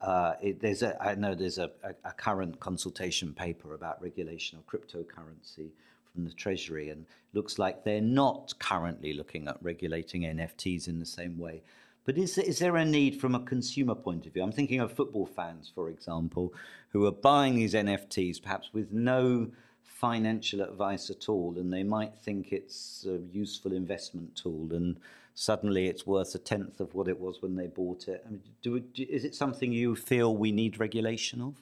[0.00, 4.58] Uh, it, there's a, I know there's a, a, a current consultation paper about regulation
[4.58, 5.70] of cryptocurrency
[6.16, 11.06] from the Treasury, and looks like they're not currently looking at regulating NFTs in the
[11.06, 11.62] same way.
[12.06, 14.42] But is, is there a need from a consumer point of view?
[14.42, 16.54] I'm thinking of football fans, for example,
[16.90, 19.50] who are buying these NFTs perhaps with no
[19.82, 24.98] financial advice at all, and they might think it's a useful investment tool, and
[25.34, 28.22] suddenly it's worth a tenth of what it was when they bought it.
[28.26, 31.60] I mean, do, do, is it something you feel we need regulation of?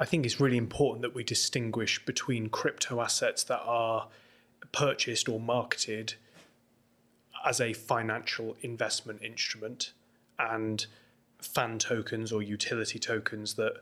[0.00, 4.08] I think it's really important that we distinguish between crypto assets that are
[4.72, 6.14] purchased or marketed
[7.44, 9.92] as a financial investment instrument
[10.38, 10.86] and
[11.38, 13.74] fan tokens or utility tokens that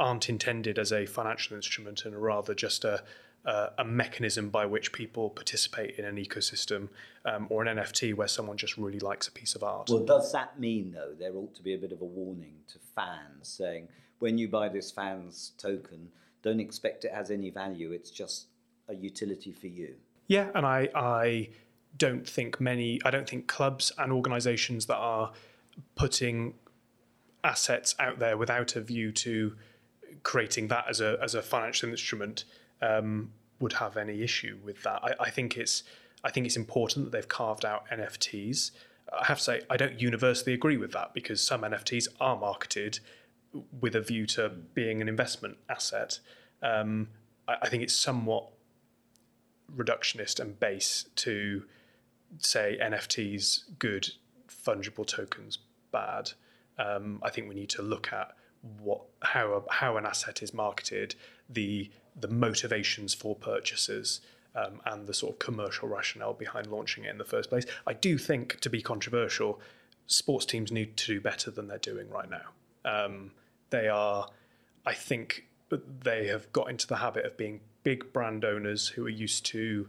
[0.00, 3.02] aren't intended as a financial instrument and are rather just a,
[3.44, 6.88] a, a mechanism by which people participate in an ecosystem
[7.24, 9.90] um, or an NFT where someone just really likes a piece of art.
[9.90, 12.78] Well, does that mean, though, there ought to be a bit of a warning to
[12.96, 13.88] fans saying,
[14.22, 16.08] when you buy this fan's token,
[16.42, 18.46] don't expect it has any value, it's just
[18.88, 19.96] a utility for you?
[20.28, 21.48] Yeah, and I, I
[21.98, 25.32] don't think many, I don't think clubs and organisations that are
[25.96, 26.54] putting
[27.42, 29.56] assets out there without a view to
[30.22, 32.44] creating that as a as a financial instrument
[32.80, 35.00] um, would have any issue with that.
[35.02, 35.82] I, I think it's
[36.22, 38.70] I think it's important that they've carved out NFTs.
[39.20, 43.00] I have to say I don't universally agree with that because some NFTs are marketed
[43.80, 46.20] with a view to being an investment asset.
[46.62, 47.08] Um,
[47.48, 48.48] I, I think it's somewhat
[49.74, 51.64] reductionist and base to
[52.38, 54.10] say NFTs good,
[54.48, 55.58] fungible tokens
[55.90, 56.32] bad.
[56.78, 58.34] Um, I think we need to look at
[58.80, 61.14] what how a, how an asset is marketed,
[61.48, 64.20] the the motivations for purchases.
[64.54, 67.64] um, and the sort of commercial rationale behind launching it in the first place.
[67.86, 69.60] I do think, to be controversial,
[70.06, 72.50] sports teams need to do better than they're doing right now.
[72.84, 73.30] Um,
[73.72, 74.28] they are,
[74.86, 75.46] I think,
[76.04, 79.88] they have got into the habit of being big brand owners who are used to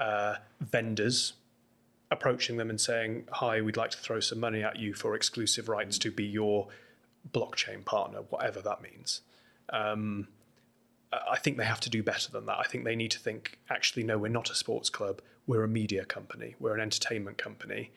[0.00, 1.34] uh, vendors
[2.10, 5.68] approaching them and saying, "Hi, we'd like to throw some money at you for exclusive
[5.68, 6.68] rights to be your
[7.30, 9.20] blockchain partner, whatever that means."
[9.70, 10.28] Um,
[11.12, 12.58] I think they have to do better than that.
[12.58, 15.22] I think they need to think, actually, no, we're not a sports club.
[15.46, 16.54] We're a media company.
[16.60, 17.92] We're an entertainment company,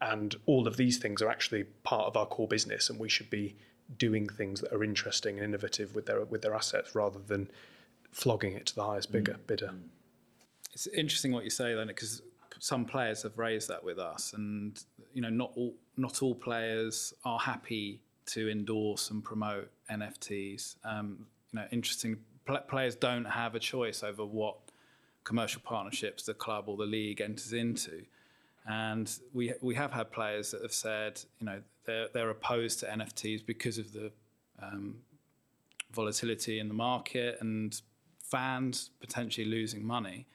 [0.00, 3.30] and all of these things are actually part of our core business, and we should
[3.30, 3.56] be
[3.98, 7.50] doing things that are interesting and innovative with their with their assets rather than
[8.10, 9.74] flogging it to the highest bigger, bidder.
[10.72, 12.22] It's interesting what you say, then, because
[12.58, 17.14] some players have raised that with us, and you know, not all not all players
[17.24, 20.76] are happy to endorse and promote NFTs.
[20.84, 22.18] Um, you know, interesting.
[22.44, 24.56] Pl- players don't have a choice over what
[25.24, 28.04] commercial partnerships the club or the league enters into,
[28.68, 32.86] and we we have had players that have said, you know, they're they're opposed to
[32.86, 34.10] NFTs because of the
[34.62, 34.96] um,
[35.92, 37.80] volatility in the market and
[38.22, 40.26] fans potentially losing money.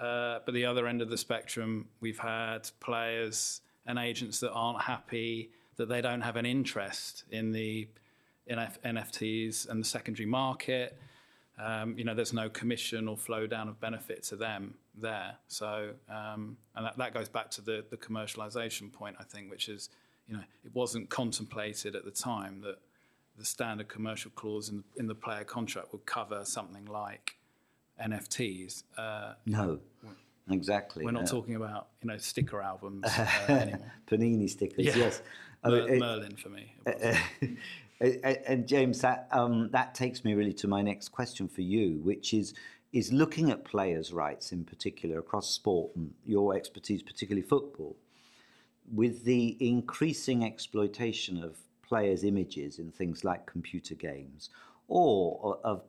[0.00, 4.82] Uh, but the other end of the spectrum, we've had players and agents that aren't
[4.82, 7.88] happy that they don't have an interest in the
[8.50, 10.98] NF- NFTs and the secondary market.
[11.58, 15.36] Um, you know, there's no commission or flow down of benefit to them there.
[15.48, 19.68] So, um, and that, that goes back to the, the commercialization point, I think, which
[19.68, 19.88] is,
[20.28, 22.78] you know, it wasn't contemplated at the time that
[23.38, 27.36] the standard commercial clause in, in the player contract would cover something like
[28.02, 28.82] NFTs.
[28.96, 29.78] Uh, no,
[30.50, 31.04] exactly.
[31.04, 33.76] We're not uh, talking about you know sticker albums uh.
[34.06, 34.96] Panini stickers, yeah.
[34.96, 35.22] yes.
[35.64, 36.74] Mer- Merlin for me.
[38.00, 42.34] and James, that um, that takes me really to my next question for you, which
[42.34, 42.54] is
[42.92, 47.96] is looking at players' rights in particular across sport and your expertise, particularly football,
[48.92, 51.56] with the increasing exploitation of
[51.86, 54.50] players' images in things like computer games
[54.88, 55.82] or of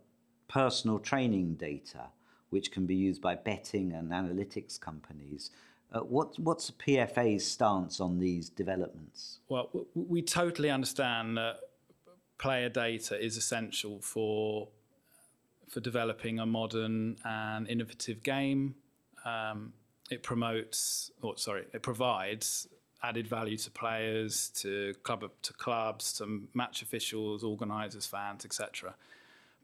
[0.48, 2.06] personal training data,
[2.50, 5.52] which can be used by betting and analytics companies.
[5.92, 9.40] Uh, what, what's the PFA's stance on these developments?
[9.50, 11.60] Well, we totally understand that
[12.38, 14.70] player data is essential for
[15.68, 18.76] for developing a modern and innovative game.
[19.26, 19.74] Um,
[20.10, 22.68] it promotes, or sorry, it provides
[23.04, 28.96] added value to players, to club to clubs, to match officials, organisers, fans, etc.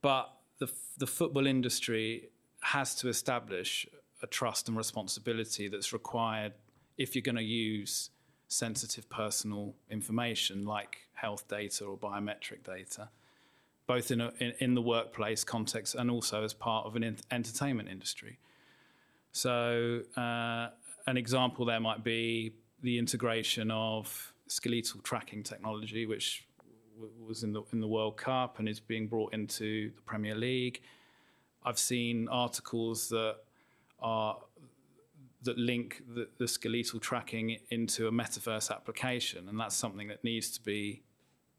[0.02, 2.30] But the the football industry
[2.62, 3.88] has to establish
[4.22, 6.54] a trust and responsibility that's required
[6.98, 8.10] if you're going to use
[8.54, 13.10] sensitive personal information like health data or biometric data,
[13.88, 17.90] both in, a, in, in, the workplace context and also as part of an entertainment
[17.90, 18.40] industry.
[19.32, 20.70] So, uh,
[21.06, 26.46] an example there might be the integration of skeletal tracking technology, which
[27.26, 30.82] was in the in the World Cup and is being brought into the Premier League.
[31.66, 33.38] I've seen articles that
[34.02, 34.38] are
[35.44, 40.50] that link the, the skeletal tracking into a metaverse application, and that's something that needs
[40.52, 41.04] to be,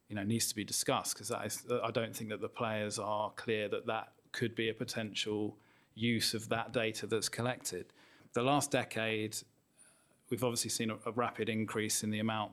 [0.09, 1.31] you know, needs to be discussed because.
[1.31, 5.57] I don't think that the players are clear that that could be a potential
[5.95, 7.87] use of that data that's collected.
[8.33, 9.37] The last decade,
[10.29, 12.53] we've obviously seen a, a, rapid increase in the amount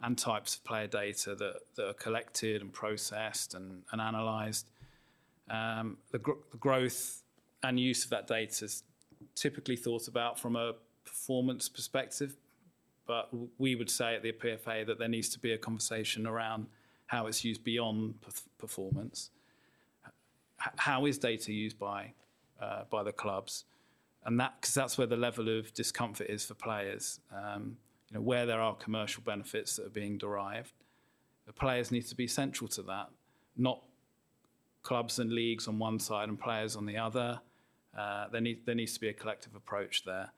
[0.00, 4.68] and types of player data that, that are collected and processed and, and analysed.
[5.50, 7.22] Um, the, gr- the, growth
[7.62, 8.84] and use of that data is
[9.34, 12.36] typically thought about from a performance perspective,
[13.06, 16.66] but we would say at the PFA that there needs to be a conversation around
[17.06, 18.14] how it's used beyond
[18.58, 19.30] performance.
[20.56, 22.12] How is data used by
[22.60, 23.64] uh, by the clubs?
[24.24, 27.20] and that because that's where the level of discomfort is for players.
[27.34, 27.76] Um,
[28.08, 30.72] you know, where there are commercial benefits that are being derived,
[31.46, 33.08] the players need to be central to that,
[33.56, 33.82] not
[34.82, 37.40] clubs and leagues on one side and players on the other.
[37.96, 40.32] Uh, there, need, there needs to be a collective approach there.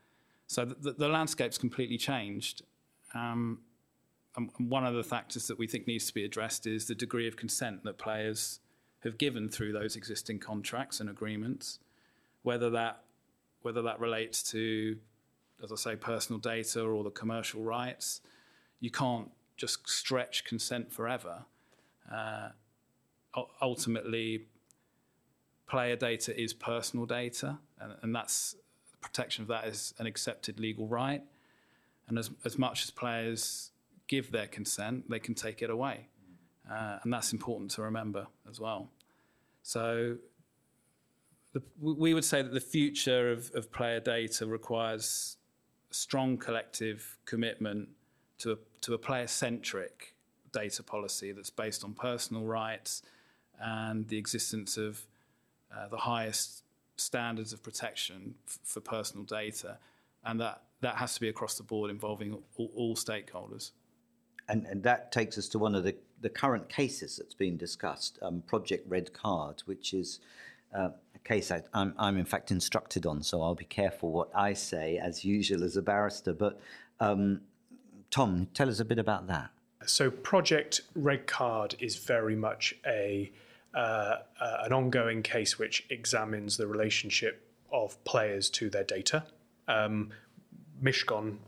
[0.46, 2.62] So the, the landscape's completely changed.
[3.14, 3.60] Um,
[4.36, 7.28] and one of the factors that we think needs to be addressed is the degree
[7.28, 8.60] of consent that players
[9.04, 11.78] have given through those existing contracts and agreements,
[12.42, 13.02] whether that
[13.62, 14.98] whether that relates to,
[15.62, 18.20] as I say, personal data or the commercial rights.
[18.80, 21.46] You can't just stretch consent forever.
[22.12, 22.50] Uh,
[23.62, 24.48] ultimately,
[25.66, 28.56] player data is personal data, and, and that's
[29.00, 31.22] protection of that is an accepted legal right.
[32.08, 33.70] And as, as much as players
[34.08, 36.08] give their consent, they can take it away.
[36.70, 38.90] Uh, and that's important to remember as well.
[39.62, 40.16] So
[41.52, 45.36] the, we would say that the future of, of player data requires
[45.90, 47.88] strong collective commitment
[48.38, 50.14] to a, to a player centric
[50.52, 53.02] data policy that's based on personal rights
[53.60, 55.06] and the existence of
[55.74, 56.64] uh, the highest
[56.96, 59.78] standards of protection f- for personal data.
[60.24, 63.72] And that, that has to be across the board involving all, all stakeholders.
[64.48, 68.18] And, and, that takes us to one of the, the current cases that's been discussed,
[68.20, 70.20] um, Project Red Card, which is
[70.76, 74.28] uh, a case I, am I'm in fact instructed on, so I'll be careful what
[74.34, 76.34] I say, as usual, as a barrister.
[76.34, 76.60] But
[77.00, 77.40] um,
[78.10, 79.50] Tom, tell us a bit about that.
[79.86, 83.30] So, Project Red Card is very much a
[83.74, 89.24] uh, uh, an ongoing case which examines the relationship of players to their data.
[89.66, 90.10] Um,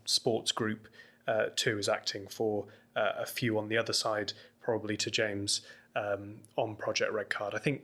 [0.05, 0.89] Sports Group
[1.29, 5.61] uh, too is acting for uh, a few on the other side, probably to James
[5.95, 7.55] um, on Project Red Card.
[7.55, 7.83] I think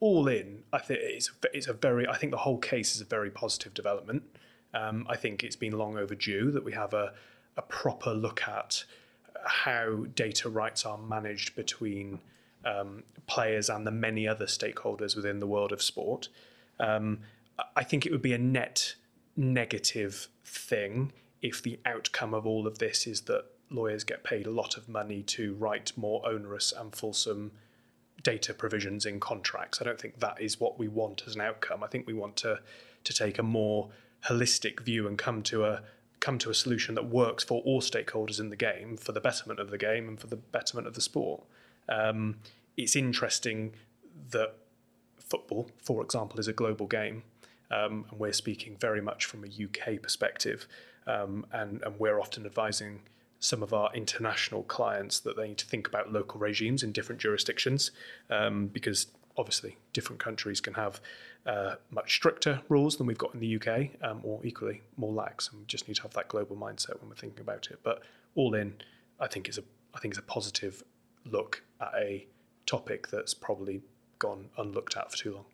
[0.00, 3.04] all in, I think it's it's a very I think the whole case is a
[3.04, 4.22] very positive development.
[4.72, 7.12] Um, I think it's been long overdue that we have a
[7.56, 8.84] a proper look at
[9.44, 12.20] how data rights are managed between
[12.64, 16.28] um, players and the many other stakeholders within the world of sport.
[16.78, 17.20] Um,
[17.76, 18.94] I think it would be a net
[19.36, 24.50] negative thing if the outcome of all of this is that lawyers get paid a
[24.50, 27.52] lot of money to write more onerous and fulsome
[28.22, 29.80] data provisions in contracts.
[29.80, 31.82] I don't think that is what we want as an outcome.
[31.82, 32.60] I think we want to
[33.02, 33.88] to take a more
[34.26, 35.82] holistic view and come to a
[36.18, 39.58] come to a solution that works for all stakeholders in the game for the betterment
[39.58, 41.42] of the game and for the betterment of the sport.
[41.90, 42.36] Um,
[42.76, 43.72] it's interesting
[44.30, 44.54] that
[45.18, 47.22] football, for example, is a global game,
[47.70, 50.66] um, and we're speaking very much from a UK perspective,
[51.06, 53.00] um, and, and we're often advising
[53.40, 57.20] some of our international clients that they need to think about local regimes in different
[57.20, 57.90] jurisdictions
[58.28, 59.06] um, because
[59.38, 61.00] obviously different countries can have
[61.46, 65.48] uh, much stricter rules than we've got in the UK um, or equally more lax
[65.48, 67.78] and we just need to have that global mindset when we're thinking about it.
[67.82, 68.02] But
[68.34, 68.74] all in
[69.18, 69.62] I think is a
[69.94, 70.84] I think is a positive
[71.24, 72.26] look at a
[72.66, 73.82] topic that's probably
[74.18, 75.44] gone unlooked at for too long.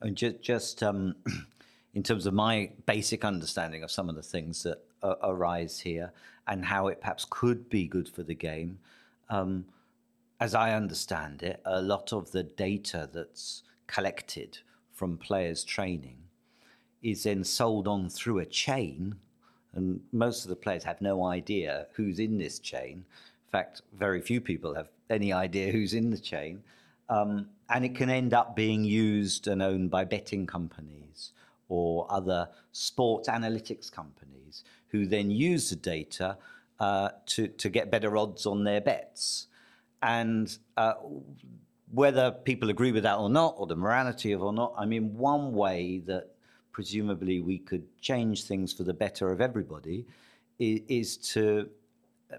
[0.00, 1.14] And just, just um,
[1.94, 6.12] in terms of my basic understanding of some of the things that uh, arise here
[6.46, 8.78] and how it perhaps could be good for the game,
[9.30, 9.64] um,
[10.40, 14.58] as I understand it, a lot of the data that's collected
[14.92, 16.18] from players' training
[17.02, 19.14] is then sold on through a chain,
[19.74, 23.04] and most of the players have no idea who's in this chain.
[23.46, 26.62] In fact, very few people have any idea who's in the chain.
[27.08, 31.32] Um, and it can end up being used and owned by betting companies
[31.68, 36.36] or other sports analytics companies who then use the data
[36.80, 39.46] uh, to, to get better odds on their bets.
[40.02, 40.94] And uh,
[41.90, 45.16] whether people agree with that or not, or the morality of or not, I mean,
[45.16, 46.32] one way that
[46.72, 50.04] presumably we could change things for the better of everybody
[50.58, 51.68] is, is to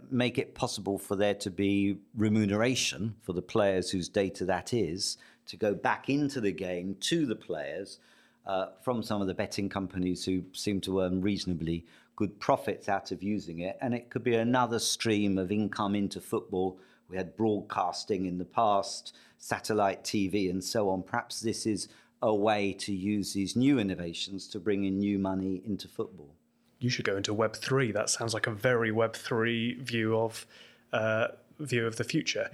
[0.10, 5.18] make it possible for there to be remuneration for the players whose data that is
[5.46, 8.00] to go back into the game to the players
[8.46, 11.86] uh, from some of the betting companies who seem to earn reasonably
[12.16, 13.78] good profits out of using it.
[13.82, 16.80] And it could be another stream of income into football.
[17.10, 21.04] We had broadcasting in the past, satellite TV, and so on.
[21.04, 21.88] Perhaps this is
[22.22, 26.37] a way to use these new innovations to bring in new money into football
[26.80, 27.92] you should go into Web three.
[27.92, 30.46] That sounds like a very Web three view of
[30.94, 32.52] uh, view of the future.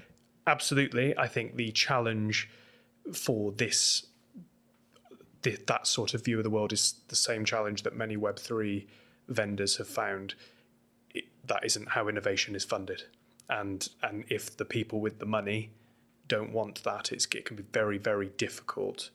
[0.48, 2.50] Absolutely, I think the challenge
[3.14, 4.06] for this,
[5.44, 8.88] that sort of view of the world is the same challenge that many Web three
[9.28, 10.36] vendors have found.
[11.14, 13.04] It, that isn't how innovation is funded,
[13.50, 15.72] and and if the people with the money
[16.28, 19.10] don't want that, it can be very very difficult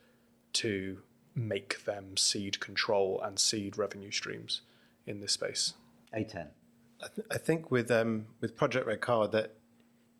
[0.53, 0.99] to
[1.35, 4.63] make them cede control and cede revenue streams
[5.09, 5.75] in this space.
[6.15, 6.49] Eitan.
[7.03, 9.55] I, th- I think with um, with Project Red Card that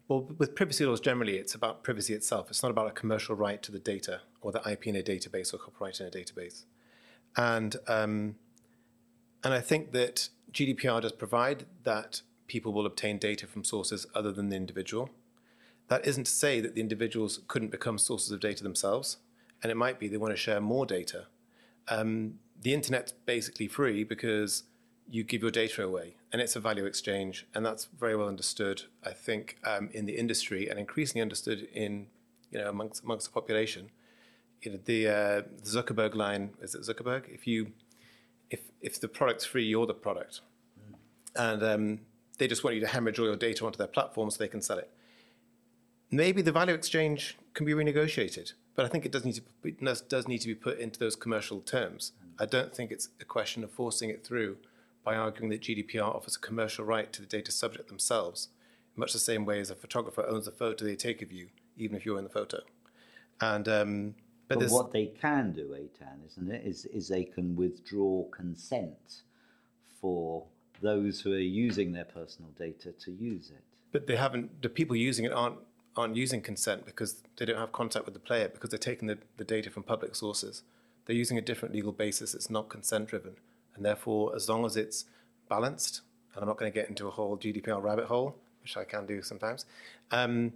[0.09, 2.49] well, with privacy laws generally, it's about privacy itself.
[2.49, 5.53] It's not about a commercial right to the data or the IP in a database
[5.53, 6.65] or copyright in a database.
[7.37, 8.37] And um,
[9.45, 14.33] and I think that GDPR does provide that people will obtain data from sources other
[14.33, 15.11] than the individual.
[15.89, 19.19] That isn't to say that the individuals couldn't become sources of data themselves,
[19.63, 21.27] and it might be they want to share more data.
[21.89, 24.65] Um, the internet's basically free because
[25.11, 28.83] you give your data away, and it's a value exchange, and that's very well understood,
[29.05, 32.07] I think, um, in the industry and increasingly understood in
[32.51, 33.91] you know amongst amongst the population.
[34.63, 37.29] You know, the, uh, Zuckerberg line is it Zuckerberg?
[37.29, 37.73] If you
[38.51, 40.41] if if the product's free, you're the product,
[40.79, 40.97] mm.
[41.37, 42.01] and um,
[42.39, 44.63] they just want you to hemorrhage all your data onto their platform so they can
[44.63, 44.91] sell it.
[46.11, 50.09] Maybe the value exchange can be renegotiated, but I think it does need to it
[50.09, 52.13] does need to be put into those commercial terms.
[52.21, 52.43] Mm.
[52.43, 54.59] I don't think it's a question of forcing it through
[55.09, 58.49] by arguing that GDPR offers a commercial right to the data subject themselves,
[58.95, 61.49] in much the same way as a photographer owns the photo they take of you,
[61.79, 62.59] even if you're in the photo.
[63.41, 64.15] And um,
[64.49, 69.23] but, but what they can do, Eitan, isn't it, is, is they can withdraw consent
[69.99, 70.45] for
[70.83, 73.65] those who are using their personal data to use it.
[73.93, 74.61] But they haven't.
[74.61, 75.57] The people using it aren't
[75.97, 79.19] aren't using consent because they don't have contact with the player because they're taking the,
[79.39, 80.65] the data from public sources.
[81.07, 82.35] They're using a different legal basis.
[82.35, 83.37] It's not consent driven.
[83.79, 85.05] And therefore, as long as it's
[85.49, 86.03] balanced,
[86.35, 89.07] and I'm not going to get into a whole GDPR rabbit hole, which I can
[89.07, 89.67] do sometimes,
[90.11, 90.53] um,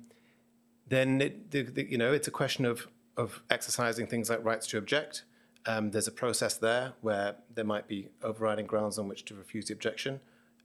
[0.89, 4.67] then it, the, the, you know it's a question of of exercising things like rights
[4.67, 5.23] to object.
[5.67, 9.67] Um, there's a process there where there might be overriding grounds on which to refuse
[9.67, 10.19] the objection.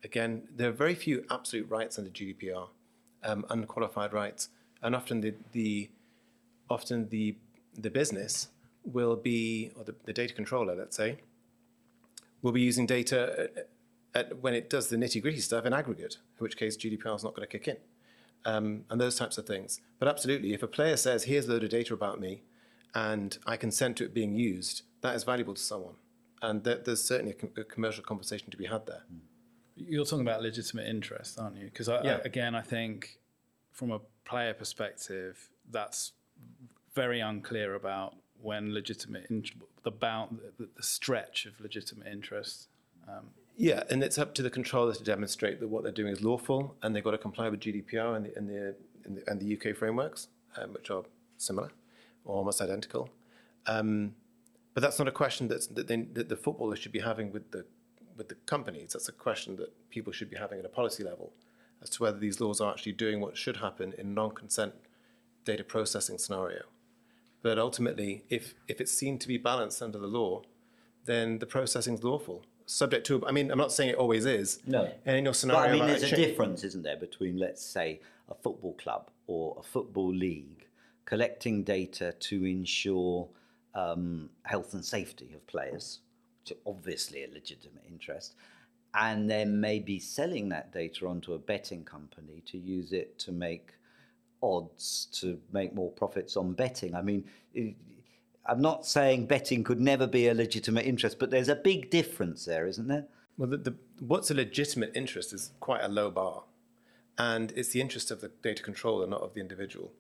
[0.04, 2.70] Again, there are very few absolute rights under GDPR,
[3.24, 4.50] um, unqualified rights,
[4.82, 5.90] and often the, the
[6.70, 7.36] often the
[7.78, 8.48] the business
[8.84, 11.20] will be, or the, the data controller, let's say,
[12.42, 13.70] will be using data at,
[14.14, 17.24] at, when it does the nitty gritty stuff in aggregate, in which case GDPR is
[17.24, 17.78] not going to kick in.
[18.46, 19.82] Um, and those types of things.
[20.00, 22.44] But absolutely, if a player says, here's a load of data about me,
[22.94, 25.96] and I consent to it being used, that is valuable to someone.
[26.42, 29.04] And th- there's certainly a, com- a, commercial conversation to be had there.
[29.76, 31.66] You're talking about legitimate interest, aren't you?
[31.66, 32.20] Because yeah.
[32.24, 33.20] again, I think
[33.72, 36.14] from a player perspective, that's
[36.96, 39.44] very unclear about when legitimate in,
[39.84, 42.68] the bound the, the, stretch of legitimate interests.
[43.08, 46.22] Um, yeah, and it's up to the controller to demonstrate that what they're doing is
[46.22, 48.76] lawful, and they've got to comply with GDPR and the, and the
[49.16, 50.28] the, and the UK frameworks,
[50.58, 51.04] um, which are
[51.38, 51.72] similar
[52.26, 53.10] or almost identical.
[53.66, 54.16] Um,
[54.74, 57.52] but that's not a question that's, that, they, that the footballers should be having with
[57.52, 57.66] the
[58.16, 58.94] with the companies.
[58.94, 61.34] That's a question that people should be having at a policy level
[61.84, 64.74] as to whether these laws are actually doing what should happen in non-consent
[65.46, 66.64] data processing scenario.
[67.48, 70.42] But ultimately, if, if it's seen to be balanced under the law,
[71.06, 72.44] then the processing is lawful.
[72.66, 74.60] Subject to, I mean, I'm not saying it always is.
[74.68, 74.92] No.
[75.06, 78.02] And in your scenario, But I mean, there's a difference, isn't there, between, let's say,
[78.28, 80.68] a football club or a football league
[81.06, 83.30] collecting data to ensure
[83.74, 86.02] um, health and safety of players,
[86.42, 88.36] which are obviously a legitimate interest,
[88.94, 93.72] and then maybe selling that data onto a betting company to use it to make
[94.42, 96.96] odds to make more profits on betting.
[96.96, 97.26] I mean,
[98.46, 102.46] I'm not saying betting could never be a legitimate interest, but there's a big difference
[102.46, 103.06] there, isn't there?
[103.38, 106.44] Well, the, the, what's a legitimate interest is quite a low bar.
[107.18, 109.92] And it's the interest of the data controller, not of the individual.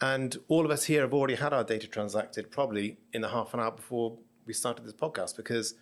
[0.00, 3.54] And all of us here have already had our data transacted probably in the half
[3.54, 4.16] an hour before
[4.46, 5.74] we started this podcast because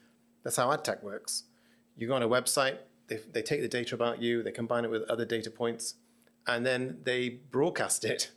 [0.42, 1.44] that's how ad tech works.
[1.96, 4.90] You go on a website, they, they take the data about you, they combine it
[4.90, 5.94] with other data points,
[6.48, 8.30] and then they broadcast it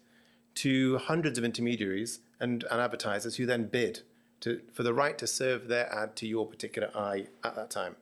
[0.56, 4.02] to hundreds of intermediaries and, and advertisers who then bid
[4.42, 7.96] to, for the right to serve their ad to your particular eye at that time.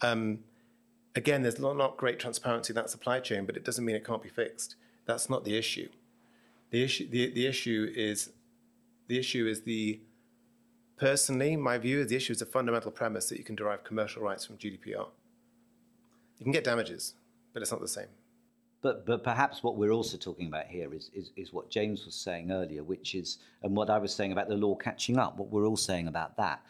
[0.00, 0.40] Um,
[1.14, 4.04] again, there's not, not great transparency in that supply chain, but it doesn't mean it
[4.04, 4.76] can't be fixed.
[5.04, 5.88] That's not the issue.
[6.70, 8.30] The issue, the, the issue is,
[9.08, 10.00] the issue is the,
[10.96, 14.22] personally, my view is the issue is a fundamental premise that you can derive commercial
[14.22, 15.08] rights from GDPR.
[16.38, 17.14] You can get damages,
[17.52, 18.08] but it's not the same.
[18.84, 22.14] But, but perhaps what we're also talking about here is, is, is what James was
[22.14, 25.48] saying earlier, which is, and what I was saying about the law catching up, what
[25.48, 26.60] we're all saying about that.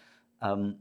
[0.40, 0.76] Um,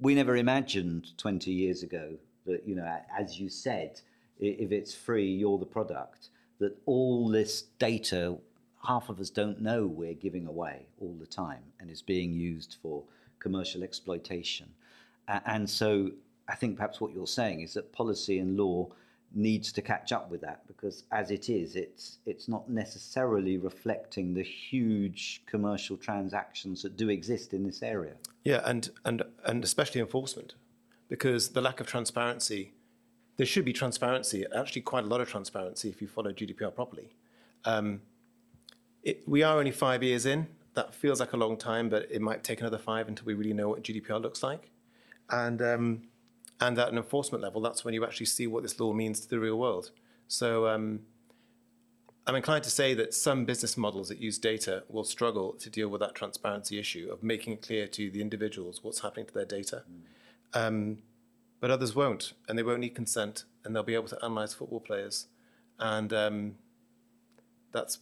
[0.00, 2.14] we never imagined 20 years ago
[2.46, 4.00] that, you know, as you said,
[4.40, 6.30] if it's free, you're the product,
[6.60, 8.38] that all this data,
[8.86, 12.78] half of us don't know we're giving away all the time and is being used
[12.80, 13.04] for
[13.38, 14.70] commercial exploitation.
[15.28, 16.10] And so
[16.48, 18.88] I think perhaps what you're saying is that policy and law
[19.34, 24.34] needs to catch up with that because as it is it's it's not necessarily reflecting
[24.34, 28.14] the huge commercial transactions that do exist in this area
[28.44, 30.54] Yeah, and, and, and especially enforcement,
[31.08, 32.72] because the lack of transparency,
[33.36, 37.14] there should be transparency, actually quite a lot of transparency if you follow GDPR properly.
[37.64, 38.02] Um,
[39.02, 40.48] it, we are only five years in.
[40.74, 43.52] That feels like a long time, but it might take another five until we really
[43.52, 44.70] know what GDPR looks like.
[45.30, 46.02] And, um,
[46.62, 49.28] and at an enforcement level, that's when you actually see what this law means to
[49.28, 49.90] the real world.
[50.28, 51.00] So um,
[52.24, 55.88] I'm inclined to say that some business models that use data will struggle to deal
[55.88, 59.44] with that transparency issue of making it clear to the individuals what's happening to their
[59.44, 59.82] data.
[60.54, 60.98] Um,
[61.58, 64.80] but others won't, and they won't need consent, and they'll be able to analyze football
[64.80, 65.26] players.
[65.80, 66.54] And um,
[67.72, 67.98] that's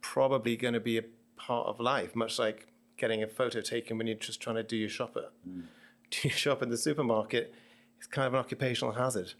[0.00, 1.04] probably going to be a
[1.36, 4.76] part of life, much like getting a photo taken when you're just trying to do
[4.76, 5.30] your shop at,
[6.10, 7.52] do your shop in the supermarket.
[8.02, 9.34] It's kind of an occupational hazard.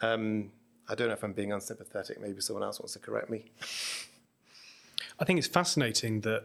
[0.00, 0.50] Um,
[0.88, 2.18] I don't know if I'm being unsympathetic.
[2.18, 3.44] Maybe someone else wants to correct me.
[5.20, 6.44] I think it's fascinating that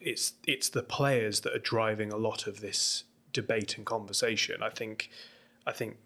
[0.00, 4.60] it's it's the players that are driving a lot of this debate and conversation.
[4.60, 5.08] I think
[5.68, 5.98] I think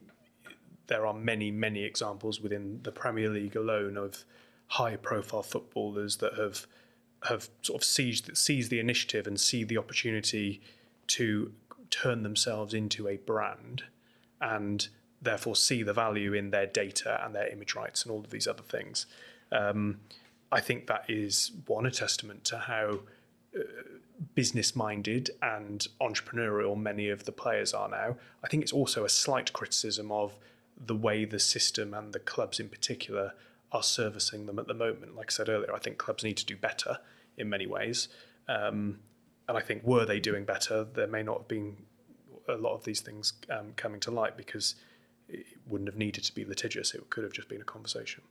[0.88, 4.24] there are many many examples within the Premier League alone of
[4.66, 6.66] high profile footballers that have
[7.28, 10.60] have sort of seized seized the initiative and see the opportunity
[11.06, 11.54] to
[11.88, 13.84] turn themselves into a brand
[14.42, 14.88] and
[15.22, 18.46] therefore see the value in their data and their image rights and all of these
[18.46, 19.06] other things.
[19.52, 20.00] Um,
[20.50, 23.00] I think that is one a testament to how
[23.56, 23.62] uh,
[24.34, 28.16] business minded and entrepreneurial many of the players are now.
[28.42, 30.36] I think it's also a slight criticism of
[30.76, 33.32] the way the system and the clubs in particular
[33.70, 35.16] are servicing them at the moment.
[35.16, 36.98] Like I said earlier, I think clubs need to do better
[37.36, 38.08] in many ways.
[38.48, 38.98] Um,
[39.48, 41.76] and I think were they doing better, there may not have been
[42.52, 44.74] a lot of these things um, coming to light because
[45.28, 46.94] it wouldn't have needed to be litigious.
[46.94, 48.22] It could have just been a conversation.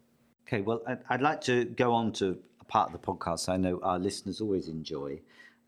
[0.47, 3.79] Okay, well, I'd, like to go on to a part of the podcast I know
[3.83, 5.21] our listeners always enjoy,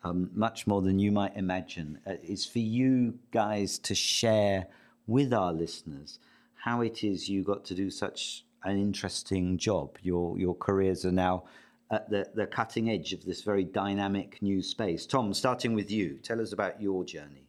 [0.03, 1.99] um, much more than you might imagine.
[2.05, 4.67] Uh, is for you guys to share
[5.07, 6.19] with our listeners
[6.55, 9.97] how it is you got to do such an interesting job.
[10.01, 11.43] Your your careers are now
[11.91, 15.05] at the, the cutting edge of this very dynamic new space.
[15.05, 17.42] Tom, starting with you, tell us about your journey.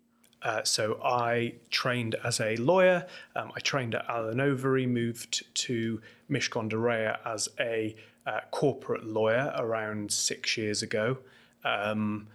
[0.45, 3.07] Uh, so I trained as a lawyer.
[3.35, 9.05] Um, I trained at Allen Overy, moved to Mishcon de Reya as a uh, corporate
[9.07, 11.19] lawyer around six years ago.
[11.65, 12.29] Um,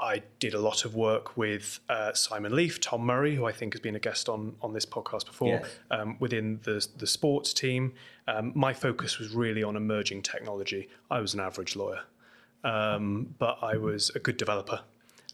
[0.00, 3.74] I did a lot of work with uh, Simon Leaf, Tom Murray, who I think
[3.74, 5.60] has been a guest on on this podcast before,
[5.90, 7.92] um, within the the sports team.
[8.26, 10.88] Um, my focus was really on emerging technology.
[11.10, 12.02] I was an average lawyer,
[12.64, 14.80] um, but I was a good developer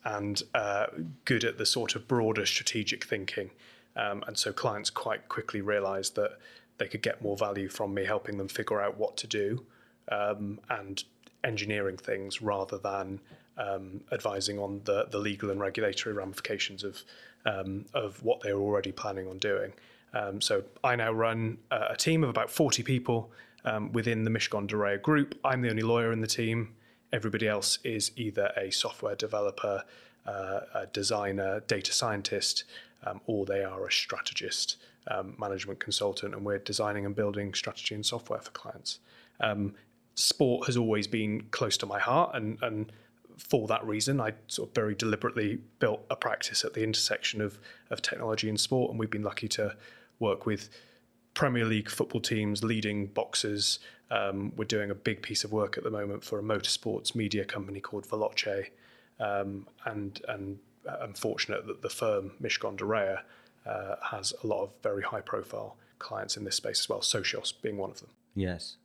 [0.05, 0.87] and uh,
[1.25, 3.51] good at the sort of broader strategic thinking.
[3.97, 6.39] Um, and so clients quite quickly realised that
[6.79, 9.65] they could get more value from me helping them figure out what to do
[10.11, 11.05] um, and
[11.45, 13.21] engineering things rather than
[13.57, 17.03] um, advising on the, the legal and regulatory ramifications of
[17.47, 19.73] um, of what they were already planning on doing.
[20.15, 23.31] Um, so I now run a, team of about 40 people
[23.65, 25.39] um, within the Mishcon de Reya group.
[25.45, 26.75] I'm the only lawyer in the team.
[27.15, 29.85] Everybody else is either a software developer,
[30.27, 32.65] uh, a designer, data scientist,
[33.05, 37.95] um, or they are a strategist, um, management consultant, and we're designing and building strategy
[37.95, 38.99] and software for clients.
[39.39, 39.77] Um,
[40.17, 42.91] sport has always been close to my heart, and, and
[43.39, 47.61] for that reason, I sort of very deliberately built a practice at the intersection of,
[47.91, 49.77] of technology and sport, and we've been lucky to
[50.19, 50.69] work with
[51.35, 53.80] Premier League football teams, leading boxers.
[54.11, 57.45] Um, we're doing a big piece of work at the moment for a motorsports media
[57.45, 58.66] company called Veloce,
[59.18, 63.20] um, and and I'm fortunate that the firm Mishcon de Reya
[63.66, 67.01] uh, has a lot of very high-profile clients in this space as well.
[67.01, 68.11] Socios being one of them.
[68.35, 68.76] Yes.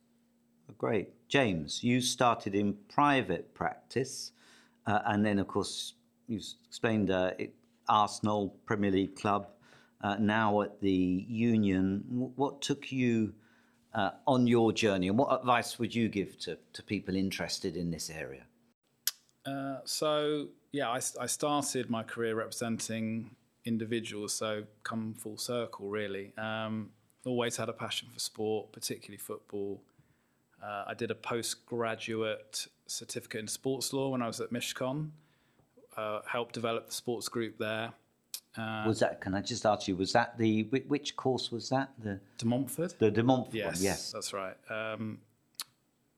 [0.78, 1.08] Great.
[1.28, 4.32] James, you started in private practice,
[4.86, 5.94] uh, and then, of course,
[6.26, 7.54] you explained uh, it,
[7.88, 9.48] Arsenal, Premier League club,
[10.02, 12.04] uh, now at the Union.
[12.36, 13.34] What took you
[13.94, 17.90] uh, on your journey, and what advice would you give to, to people interested in
[17.90, 18.44] this area?
[19.44, 23.30] Uh, so yeah, I, I started my career representing
[23.64, 24.32] individuals.
[24.32, 26.32] So come full circle, really.
[26.38, 26.90] Um,
[27.24, 29.82] always had a passion for sport, particularly football.
[30.62, 35.10] Uh, I did a postgraduate certificate in sports law when I was at Mishcon.
[35.96, 37.92] Uh, helped develop the sports group there.
[38.56, 39.20] Uh, was that?
[39.20, 39.94] Can I just ask you?
[39.96, 41.90] Was that the which course was that?
[41.98, 42.98] The De Montfort.
[42.98, 43.80] the De Montfort Yes.
[43.82, 44.12] Yes.
[44.12, 44.56] that's right.
[44.68, 45.18] Um,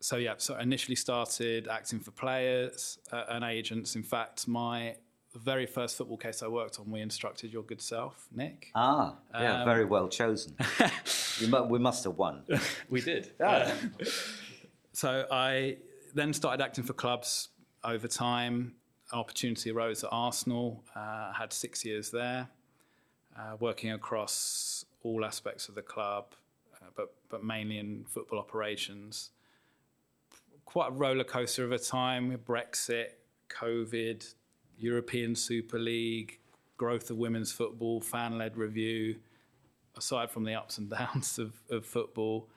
[0.00, 3.94] so yeah, so I initially started acting for players uh, and agents.
[3.96, 4.96] In fact, my
[5.34, 8.70] very first football case I worked on, we instructed your good self, Nick.
[8.74, 10.56] Ah, yeah, Um, very well chosen.
[11.40, 12.42] we, mu- we must have won.
[12.90, 13.32] we did.
[13.38, 13.72] Yeah.
[14.92, 15.76] so I
[16.14, 17.48] then started acting for clubs
[17.84, 18.74] over time.
[19.12, 20.82] Opportunity arose at Arsenal.
[20.94, 22.48] Uh, had six years there,
[23.38, 26.34] uh, working across all aspects of the club,
[26.76, 29.30] uh, but but mainly in football operations.
[30.64, 33.12] Quite a roller coaster of a time Brexit,
[33.48, 34.34] COVID,
[34.78, 36.38] European Super League,
[36.76, 39.16] growth of women's football, fan-led review.
[39.96, 42.48] Aside from the ups and downs of, of football,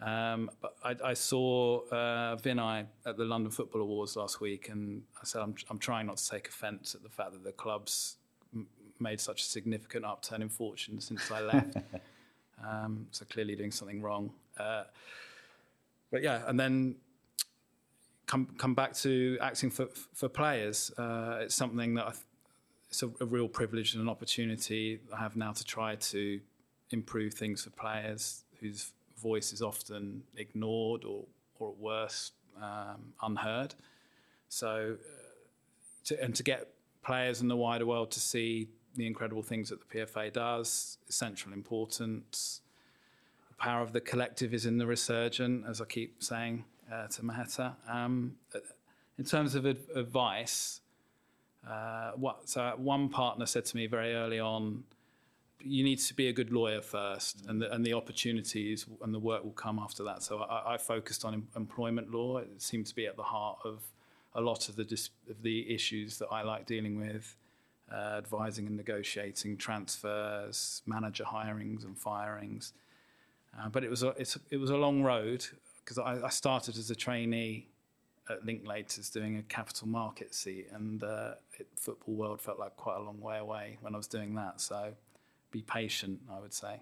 [0.00, 5.02] um, but I, I saw uh, Vinai at the London Football Awards last week, and
[5.20, 8.16] I said I'm, I'm trying not to take offence at the fact that the club's
[8.54, 8.66] m-
[8.98, 11.76] made such a significant upturn in fortune since I left.
[12.66, 14.32] um, so clearly doing something wrong.
[14.58, 14.84] Uh,
[16.10, 16.96] but yeah, and then
[18.26, 20.90] come come back to acting for for players.
[20.96, 22.24] Uh, it's something that I th-
[22.88, 26.40] it's a, a real privilege and an opportunity I have now to try to
[26.90, 31.24] improve things for players whose voice is often ignored or,
[31.58, 33.74] or at worst, um, unheard.
[34.48, 36.68] So, uh, to, and to get
[37.02, 41.52] players in the wider world to see the incredible things that the PFA does, essential
[41.52, 42.60] importance.
[43.48, 47.22] The power of the collective is in the resurgent, as I keep saying uh, to
[47.22, 47.74] Maheta.
[47.88, 48.36] Um,
[49.18, 50.80] in terms of ad- advice,
[51.68, 54.82] uh, what, so one partner said to me very early on,
[55.62, 59.18] you need to be a good lawyer first, and the, and the opportunities and the
[59.18, 60.22] work will come after that.
[60.22, 62.38] So I, I focused on em- employment law.
[62.38, 63.82] It seemed to be at the heart of
[64.34, 67.36] a lot of the dis- of the issues that I like dealing with,
[67.92, 72.72] uh, advising and negotiating transfers, manager hirings and firings.
[73.58, 74.14] Uh, but it was a,
[74.50, 75.44] it was a long road
[75.84, 77.66] because I, I started as a trainee
[78.28, 82.96] at Linklaters doing a capital market seat, and uh, it, football world felt like quite
[82.96, 84.60] a long way away when I was doing that.
[84.60, 84.92] So
[85.50, 86.80] be patient, I would say.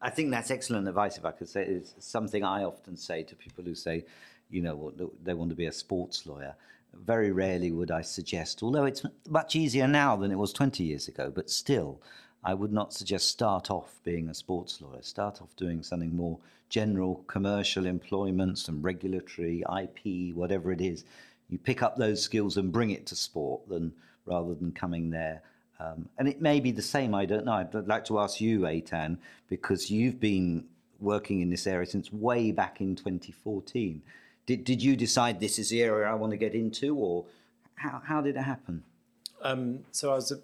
[0.00, 1.16] I think that's excellent advice.
[1.16, 4.04] If I could say, it's something I often say to people who say,
[4.50, 4.92] you know,
[5.22, 6.54] they want to be a sports lawyer.
[6.92, 11.08] Very rarely would I suggest, although it's much easier now than it was 20 years
[11.08, 12.02] ago, but still,
[12.44, 15.00] I would not suggest start off being a sports lawyer.
[15.02, 16.38] Start off doing something more
[16.68, 21.04] general, commercial employment, some regulatory, IP, whatever it is.
[21.48, 23.92] You pick up those skills and bring it to sport, than
[24.26, 25.42] rather than coming there
[25.80, 27.52] um, and it may be the same, I don't know.
[27.52, 29.18] I'd like to ask you, Eitan,
[29.48, 30.64] because you've been
[31.00, 34.02] working in this area since way back in 2014.
[34.46, 37.24] Did, did you decide this is the area I want to get into, or
[37.74, 38.84] how, how did it happen?
[39.42, 40.38] Um, so I was at,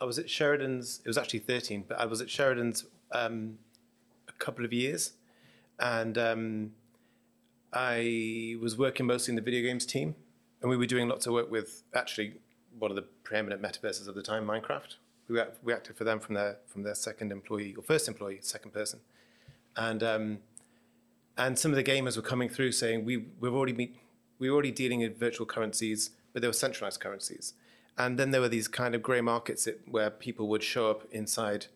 [0.00, 1.00] I was at Sheridans.
[1.00, 3.58] It was actually 13, but I was at Sheridans um,
[4.28, 5.12] a couple of years,
[5.80, 6.72] and um,
[7.72, 10.14] I was working mostly in the video games team,
[10.60, 12.34] and we were doing lots of work with actually
[12.78, 14.96] one of the preeminent metaverses of the time, Minecraft.
[15.28, 18.72] We, we acted for them from their from their second employee or first employee, second
[18.72, 19.00] person,
[19.76, 20.38] and um,
[21.36, 23.96] and some of the gamers were coming through saying we we've already meet,
[24.38, 27.54] we were already dealing in virtual currencies, but they were centralized currencies,
[27.98, 31.66] and then there were these kind of grey markets where people would show up inside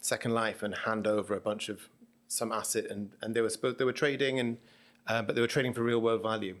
[0.00, 1.88] Second Life and hand over a bunch of
[2.26, 4.58] some asset, and and they were supposed they were trading and
[5.06, 6.56] uh, but they were trading for real world value,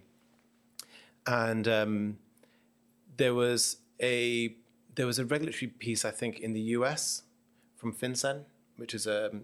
[1.26, 2.18] and um,
[3.18, 4.54] there was a
[4.94, 7.22] there was a regulatory piece I think in the US
[7.76, 8.44] from FinCEN,
[8.76, 9.42] which is a um,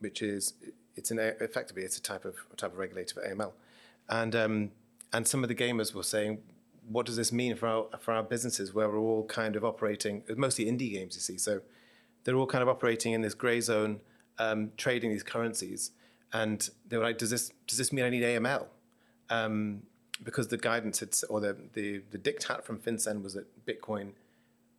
[0.00, 0.54] which is
[0.96, 3.52] it's an effectively it's a type of a type of regulator for AML,
[4.08, 4.70] and um,
[5.12, 6.38] and some of the gamers were saying,
[6.88, 10.22] what does this mean for our for our businesses where we're all kind of operating
[10.36, 11.38] mostly indie games you see?
[11.38, 11.60] So
[12.24, 14.00] they're all kind of operating in this grey zone,
[14.38, 15.92] um, trading these currencies,
[16.32, 18.66] and they were like, does this does this mean I need AML?
[19.28, 19.82] Um,
[20.22, 24.12] because the guidance had, or the, the, the diktat from FinCEN was that Bitcoin,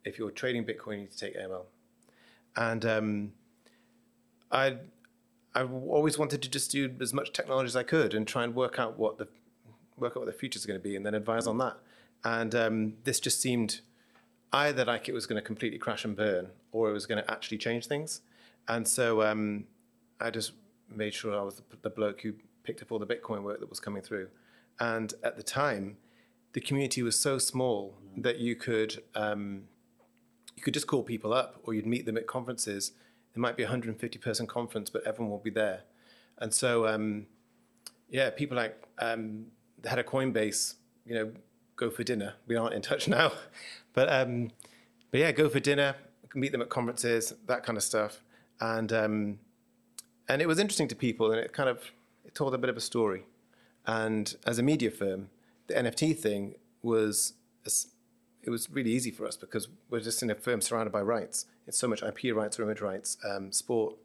[0.04, 1.66] if you're trading Bitcoin, you need to take AML.
[2.56, 3.32] And um,
[4.52, 4.78] I
[5.58, 8.54] I always wanted to just do as much technology as I could and try and
[8.54, 9.28] work out what the
[9.98, 11.78] work out what the future is going to be and then advise on that.
[12.24, 13.82] And um, this just seemed
[14.54, 17.32] either like it was going to completely crash and burn or it was going to
[17.32, 18.22] actually change things.
[18.68, 19.66] And so um,
[20.22, 20.52] I just
[20.94, 22.34] made sure I was the, the bloke who
[22.64, 24.28] picked up all the Bitcoin work that was coming through.
[24.80, 25.98] And at the time,
[26.54, 29.64] the community was so small that you could um,
[30.56, 32.92] you could just call people up, or you'd meet them at conferences.
[33.36, 35.82] It might be a 150 person conference, but everyone will be there.
[36.40, 37.28] And so, um,
[38.10, 39.46] yeah, people like um,
[39.86, 40.76] head of Coinbase,
[41.06, 41.32] you know,
[41.76, 42.34] go for dinner.
[42.48, 43.32] We aren't in touch now,
[43.94, 44.52] but um,
[45.12, 45.96] but yeah, go for dinner,
[46.34, 48.24] meet them at conferences, that kind of stuff.
[48.60, 49.40] And um,
[50.28, 51.92] and it was interesting to people, and it kind of
[52.26, 53.24] it told a bit of a story.
[53.88, 55.30] And as a media firm,
[55.68, 57.34] the NFT thing was
[58.44, 61.46] it was really easy for us because we're just in a firm surrounded by rights.
[61.66, 63.96] It's so much IP rights image rights, um, sport,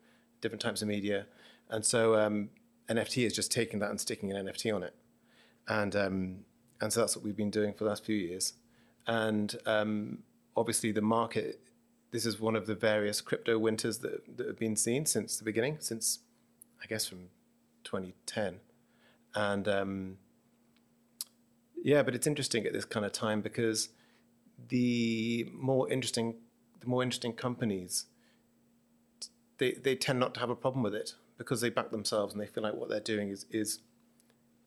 [0.41, 1.27] different types of media,
[1.69, 2.51] and so um,
[2.89, 4.95] NFT is just taking that and sticking an NFT on it,
[5.69, 6.37] and um,
[6.81, 8.55] and so that's what we've been doing for the last few years.
[9.07, 10.19] And um,
[10.57, 11.61] obviously, the market.
[12.11, 15.45] This is one of the various crypto winters that, that have been seen since the
[15.45, 16.19] beginning, since
[16.83, 17.31] I guess from
[17.85, 18.61] 2010,
[19.35, 20.19] and um,
[21.83, 23.89] yeah, but it's interesting at this kind of time because
[24.69, 26.37] the more interesting
[26.81, 28.07] the more interesting companies
[29.59, 32.43] they they tend not to have a problem with it because they back themselves and
[32.43, 33.81] they feel like what they're doing is is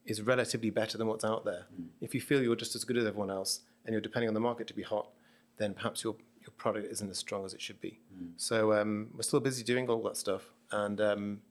[0.05, 1.65] is relatively better than what's out there.
[1.73, 1.87] Mm.
[1.99, 4.39] If you feel you're just as good as everyone else and you're depending on the
[4.39, 5.09] market to be hot,
[5.57, 7.99] then perhaps your your product isn't as strong as it should be.
[8.15, 8.33] Mm.
[8.37, 11.41] So um, we're still busy doing all that stuff, and um,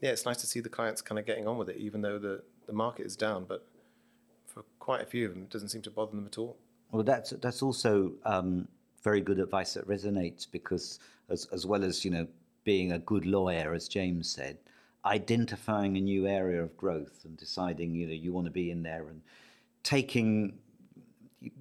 [0.00, 2.18] yeah, it's nice to see the clients kind of getting on with it, even though
[2.18, 3.44] the the market is down.
[3.44, 3.66] But
[4.46, 6.56] for quite a few of them, it doesn't seem to bother them at all.
[6.90, 8.68] Well, that's that's also um,
[9.02, 12.26] very good advice that resonates because as as well as you know
[12.64, 14.58] being a good lawyer, as James said,
[15.04, 18.82] identifying a new area of growth and deciding you know you want to be in
[18.82, 19.20] there and
[19.82, 20.58] taking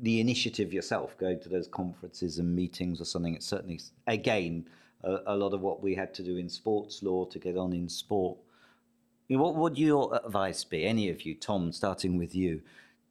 [0.02, 3.36] the initiative yourself, going to those conferences and meetings or something.
[3.36, 4.68] It's certainly again
[5.04, 7.74] a, a lot of what we had to do in sports law to get on
[7.74, 8.38] in sport.
[9.30, 12.62] what would your advice be, any of you, Tom, starting with you?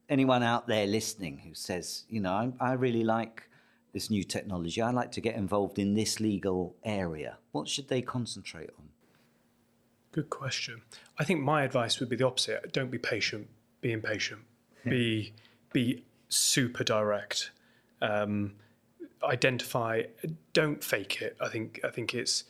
[0.08, 3.48] anyone out there listening who says, you know, I, I really like
[3.92, 8.02] this new technology, I like to get involved in this legal area, what should they
[8.02, 8.88] concentrate on?
[10.12, 10.82] Good question.
[11.18, 12.72] I think my advice would be the opposite.
[12.72, 13.48] Don't be patient.
[13.80, 14.40] Be impatient.
[14.84, 15.34] be
[15.72, 17.50] be super direct.
[18.00, 18.54] Um,
[19.26, 20.02] identify.
[20.52, 21.36] Don't fake it.
[21.40, 21.80] I think.
[21.84, 22.44] I think it's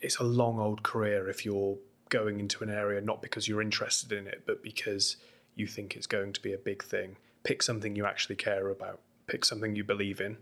[0.00, 1.76] it's a long old career if you're
[2.08, 5.16] going into an area not because you're interested in it, but because
[5.56, 7.16] you think it's going to be a big thing.
[7.42, 9.00] Pick something you actually care about.
[9.26, 10.38] Pick something you believe in.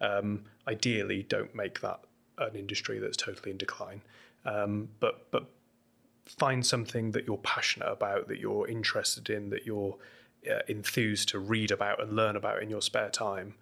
[0.00, 2.00] Um, ideally, don't make that
[2.38, 4.02] an industry that's totally in decline.
[4.44, 5.46] Um, but but
[6.26, 9.96] find something that you're passionate about, that you're interested in, that you're
[10.50, 13.54] uh, enthused to read about and learn about in your spare time,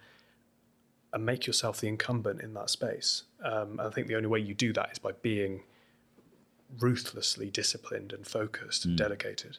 [1.13, 3.25] and make yourself the incumbent in that space.
[3.45, 5.63] Um, I think the only way you do that is by being
[6.81, 8.91] ruthlessly disciplined and focused mm.
[8.91, 9.59] and dedicated.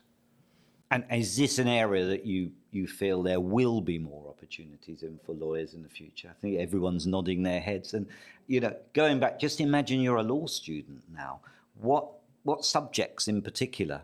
[0.89, 5.19] And is this an area that you, you feel there will be more opportunities in
[5.25, 6.29] for lawyers in the future?
[6.29, 7.95] I think everyone's nodding their heads.
[7.95, 8.07] And,
[8.45, 11.39] you know, going back, just imagine you're a law student now.
[11.79, 12.07] What,
[12.43, 14.03] what subjects in particular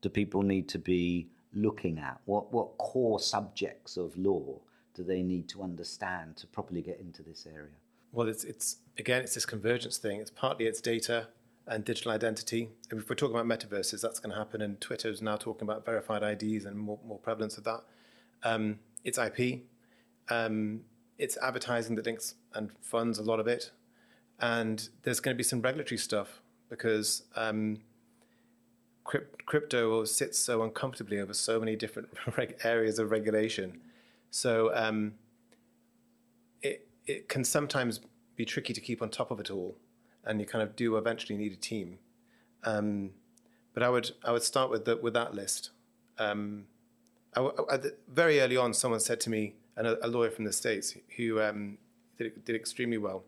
[0.00, 2.18] do people need to be looking at?
[2.24, 4.60] What, what core subjects of law
[4.94, 7.74] do they need to understand to properly get into this area?
[8.12, 10.20] Well, it's, it's again, it's this convergence thing.
[10.20, 11.28] It's partly it's data
[11.66, 12.68] and digital identity.
[12.90, 15.84] If we're talking about metaverses, that's going to happen, and Twitter is now talking about
[15.84, 17.82] verified IDs and more, more prevalence of that.
[18.42, 19.60] Um, it's IP,
[20.28, 20.80] um,
[21.18, 23.70] it's advertising that links and funds a lot of it,
[24.40, 27.80] and there's going to be some regulatory stuff because um,
[29.04, 32.08] crypto sits so uncomfortably over so many different
[32.64, 33.80] areas of regulation.
[34.30, 35.14] So um,
[36.62, 38.00] it it can sometimes
[38.36, 39.76] be tricky to keep on top of it all,
[40.24, 41.98] and you kind of do eventually need a team.
[42.64, 43.10] Um,
[43.74, 45.70] but I would I would start with the, with that list.
[46.18, 46.66] Um,
[47.36, 47.78] I, I,
[48.08, 51.40] very early on, someone said to me, and a, a lawyer from the states who
[51.40, 51.78] um,
[52.18, 53.24] did did extremely well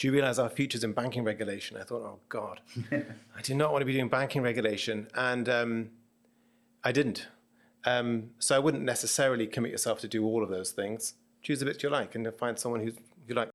[0.00, 1.76] do you realize our future's in banking regulation?
[1.76, 5.08] I thought, oh God, I do not want to be doing banking regulation.
[5.14, 5.90] And um,
[6.82, 7.28] I didn't.
[7.84, 11.14] Um, so I wouldn't necessarily commit yourself to do all of those things.
[11.42, 12.92] Choose the bits you like and find someone who
[13.26, 13.50] you like.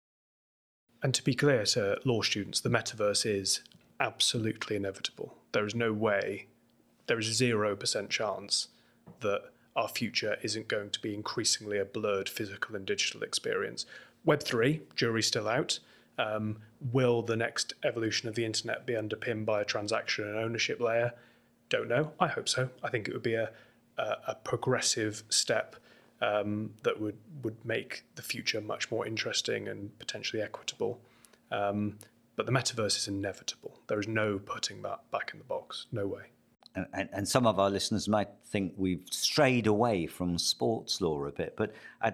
[1.04, 3.62] And to be clear to law students, the metaverse is
[4.00, 5.36] absolutely inevitable.
[5.52, 6.48] There is no way,
[7.08, 8.70] there is 0% chance
[9.22, 9.44] that
[9.76, 13.86] our future isn't going to be increasingly a blurred physical and digital experience.
[14.26, 15.80] Web3, jury's still out.
[16.18, 16.58] Um,
[16.92, 21.12] will the next evolution of the internet be underpinned by a transaction and ownership layer?
[21.70, 22.14] Don't know.
[22.20, 22.70] I hope so.
[22.84, 23.52] I think it would be a,
[23.98, 25.76] a, progressive step
[26.22, 31.00] um, that would, would make the future much more interesting and potentially equitable.
[31.52, 31.98] Um,
[32.36, 33.80] but the metaverse is inevitable.
[33.88, 35.88] There is no putting that back in the box.
[35.92, 36.24] No way.
[36.94, 41.32] And, and, some of our listeners might think we've strayed away from sports law a
[41.32, 42.12] bit, but uh,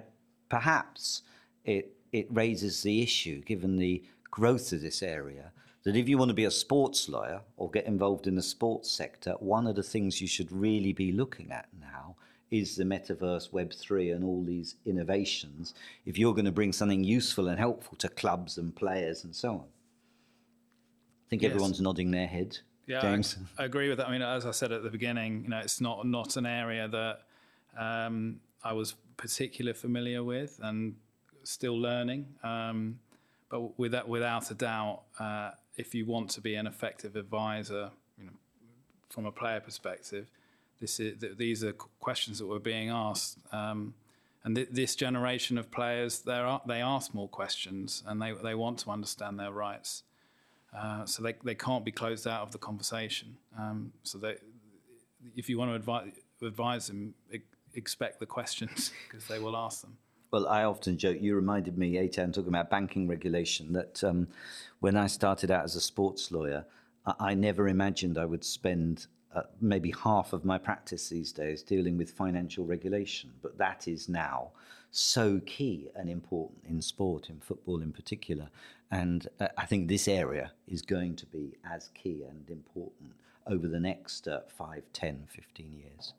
[0.50, 1.24] perhaps
[1.66, 5.52] it it raises the issue, given the growth of this area,
[5.84, 8.92] that if you want to be a sports lawyer or get involved in the sports
[8.92, 12.16] sector, one of the things you should really be looking at now
[12.52, 15.74] is the metaverse, Web3, and all these innovations
[16.06, 19.50] if you're going to bring something useful and helpful to clubs and players and so
[19.52, 19.66] on.
[21.26, 21.52] I think yes.
[21.52, 22.58] everyone's nodding their head.
[22.88, 23.38] Yeah, James.
[23.58, 24.08] I, I, agree with that.
[24.08, 26.90] I mean, as I said at the beginning, you know, it's not not an area
[26.90, 27.22] that
[27.78, 30.96] um, I was particularly familiar with, and
[31.44, 32.28] still learning.
[32.44, 33.00] Um,
[33.50, 38.26] but without, without a doubt, uh, if you want to be an effective advisor, you
[38.26, 38.34] know,
[39.10, 40.28] from a player perspective,
[40.80, 43.38] this is, th- these are questions that were being asked.
[43.52, 43.94] Um,
[44.44, 48.80] and th- this generation of players, are, they ask more questions and they, they want
[48.80, 50.04] to understand their rights.
[50.76, 53.38] Uh, so they, they can't be closed out of the conversation.
[53.60, 54.38] Um, so they,
[55.36, 56.12] if you want to advise,
[56.42, 57.14] advise them,
[57.76, 59.98] expect the questions because they will ask them.
[60.32, 64.30] Well, I often joke, you reminded me, Eitan, talking about banking regulation, that um,
[64.80, 66.66] when I started out as a sports lawyer,
[67.06, 71.64] I, I never imagined I would spend uh, maybe half of my practice these days
[71.64, 73.32] dealing with financial regulation.
[73.42, 74.52] But that is now
[74.90, 78.50] so key and important in sport, in football in particular.
[78.90, 83.12] And uh, I think this area is going to be as key and important
[83.48, 86.14] over the next uh, 5, 10, 15 years.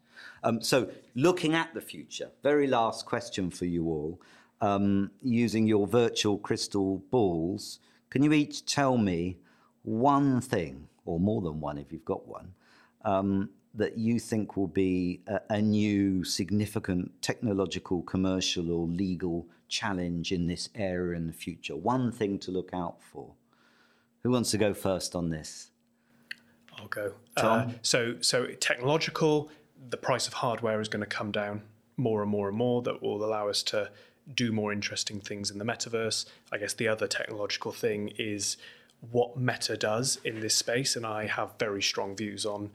[0.45, 4.21] Um, so, looking at the future, very last question for you all.
[4.61, 9.39] Um, using your virtual crystal balls, can you each tell me
[9.83, 12.55] one thing, or more than one if you've got one,
[13.05, 20.31] um, that you think will be a, a, new significant technological, commercial, or legal challenge
[20.31, 21.75] in this area in the future?
[21.75, 23.33] One thing to look out for.
[24.23, 25.71] Who wants to go first on this?
[26.79, 27.15] I'll go.
[27.37, 29.51] Uh, so, so technological
[29.89, 31.63] the price of hardware is going to come down
[31.97, 33.91] more and more and more that will allow us to
[34.35, 36.27] do more interesting things in the metaverse.
[36.53, 38.57] I guess the other technological thing is
[39.11, 42.71] what Meta does in this space, and I have very strong views on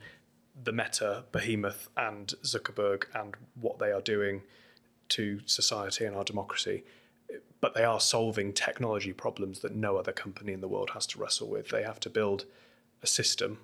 [0.62, 4.42] the Meta behemoth and Zuckerberg and what they are doing
[5.10, 6.84] to society and our democracy.
[7.60, 11.18] But they are solving technology problems that no other company in the world has to
[11.18, 11.70] wrestle with.
[11.70, 12.44] They have to build
[13.02, 13.58] a system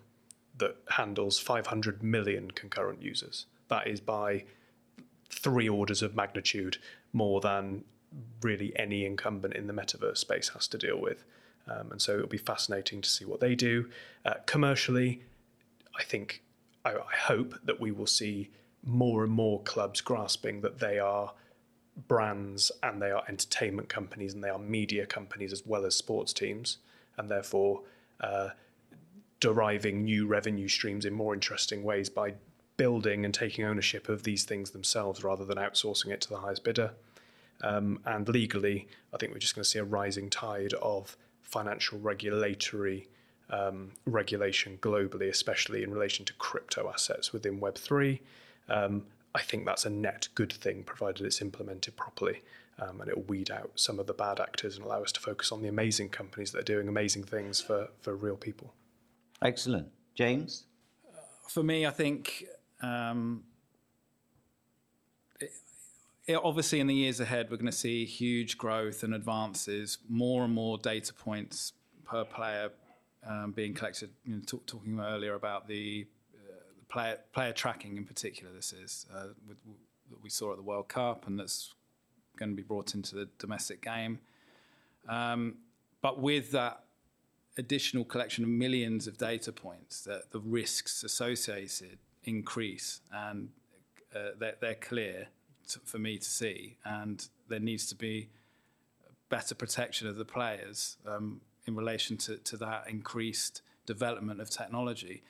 [0.58, 3.46] that handles 500 million concurrent users.
[3.68, 4.44] That is by
[5.30, 6.78] three orders of magnitude
[7.12, 7.84] more than
[8.42, 11.24] really any incumbent in the metaverse space has to deal with.
[11.66, 13.88] Um, and so it'll be fascinating to see what they do.
[14.24, 15.22] Uh, commercially,
[15.98, 16.42] I think,
[16.84, 18.50] I, I hope that we will see
[18.84, 21.32] more and more clubs grasping that they are
[22.08, 26.32] brands and they are entertainment companies and they are media companies as well as sports
[26.32, 26.78] teams.
[27.16, 27.82] And therefore,
[28.20, 28.50] uh,
[29.44, 32.32] deriving new revenue streams in more interesting ways by
[32.78, 36.64] building and taking ownership of these things themselves rather than outsourcing it to the highest
[36.64, 36.92] bidder.
[37.62, 41.98] Um, and legally, I think we're just going to see a rising tide of financial
[41.98, 43.06] regulatory
[43.50, 48.20] um, regulation globally, especially in relation to crypto assets within Web3.
[48.70, 52.40] Um, I think that's a net good thing, provided it's implemented properly.
[52.78, 55.20] Um, and it will weed out some of the bad actors and allow us to
[55.20, 58.72] focus on the amazing companies that are doing amazing things for, for real people.
[59.44, 59.88] Excellent.
[60.14, 60.64] James?
[61.48, 62.46] For me, I think
[62.82, 63.44] um,
[65.38, 65.50] it,
[66.26, 70.44] it, obviously in the years ahead, we're going to see huge growth and advances, more
[70.44, 71.74] and more data points
[72.04, 72.70] per player
[73.28, 74.10] um, being collected.
[74.24, 76.54] You know, talk, talking earlier about the, uh,
[76.88, 79.58] player, player tracking in particular, this is uh, with,
[80.10, 81.74] that we saw at the World Cup, and that's
[82.38, 84.20] going to be brought into the domestic game.
[85.06, 85.56] Um,
[86.00, 86.83] but with that
[87.56, 93.50] additional collection of millions of data points, that the risks associated increase, and
[94.14, 95.28] uh, they're, they're, clear
[95.68, 98.28] to, for me to see, and there needs to be
[99.28, 105.22] better protection of the players um, in relation to, to that increased development of technology.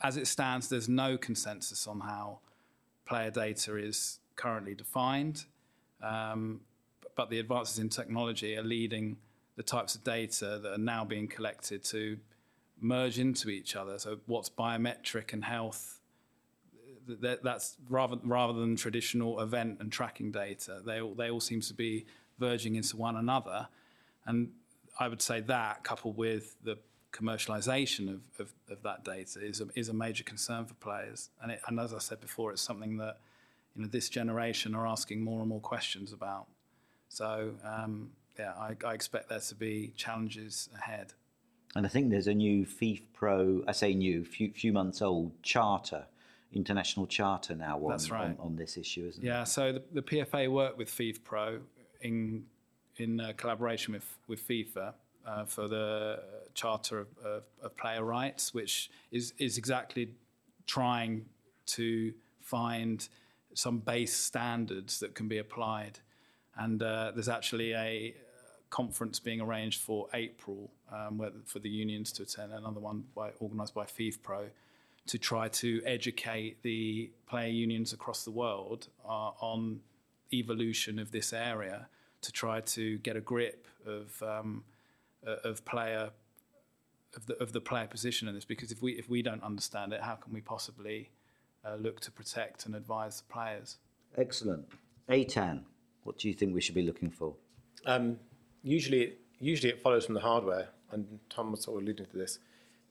[0.00, 2.40] As it stands, there's no consensus on how
[3.04, 5.44] player data is currently defined.
[6.02, 6.60] Um,
[7.14, 9.16] but the advances in technology are leading
[9.62, 12.18] the types of data that are now being collected to
[12.80, 13.98] merge into each other.
[13.98, 15.98] So, what's biometric and health?
[17.32, 20.80] that's rather rather than traditional event and tracking data.
[20.86, 22.06] They all, they all seem to be
[22.38, 23.66] verging into one another,
[24.24, 24.52] and
[25.00, 26.78] I would say that coupled with the
[27.12, 31.30] commercialization of, of, of that data is a, is a major concern for players.
[31.42, 33.18] And, it, and as I said before, it's something that
[33.74, 36.46] you know this generation are asking more and more questions about.
[37.08, 41.12] So um, yeah, I, I, expect there to be challenges ahead.
[41.74, 45.42] And I think there's a new FIFA Pro, I say new, few, few months old
[45.42, 46.06] charter,
[46.52, 48.24] international charter now on, That's right.
[48.24, 49.34] on, on this issue, isn't yeah, it?
[49.34, 51.60] Yeah, so the, the PFA worked with FIFPro
[52.00, 52.44] in
[52.98, 54.94] in uh, collaboration with with FIFA.
[55.24, 56.20] Uh, for the
[56.52, 60.16] Charter of, of, of, Player Rights, which is is exactly
[60.66, 61.26] trying
[61.66, 63.08] to find
[63.54, 66.00] some base standards that can be applied.
[66.56, 68.14] And uh, there's actually a
[68.72, 73.30] conference being arranged for April um, where, for the unions to attend, another one by,
[73.40, 74.46] organised by FIFPro,
[75.06, 79.80] to try to educate the player unions across the world uh, on
[80.32, 81.86] evolution of this area
[82.22, 84.64] to try to get a grip of um,
[85.26, 86.10] uh, of player
[87.14, 89.92] of the of the player position in this because if we if we don't understand
[89.92, 91.10] it how can we possibly
[91.64, 93.78] uh, look to protect and advise the players.
[94.16, 94.66] Excellent.
[95.08, 95.62] Eitan,
[96.04, 97.34] what do you think we should be looking for?
[97.86, 98.18] Um,
[98.62, 102.38] usually, usually it follows from the hardware, and Tom was sort of alluding to this.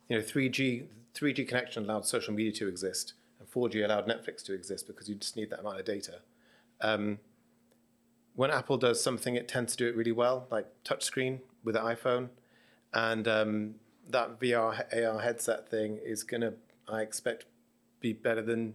[0.10, 4.54] You know, 3G 3G connection allowed social media to exist, and 4G allowed Netflix to
[4.54, 6.20] exist because you just need that amount of data.
[6.80, 7.20] Um,
[8.36, 11.82] when Apple does something, it tends to do it really well, like touchscreen with the
[11.82, 12.30] iPhone,
[12.94, 13.76] and um,
[14.10, 16.54] that VR AR headset thing is going to,
[16.88, 17.46] I expect,
[18.00, 18.74] be better than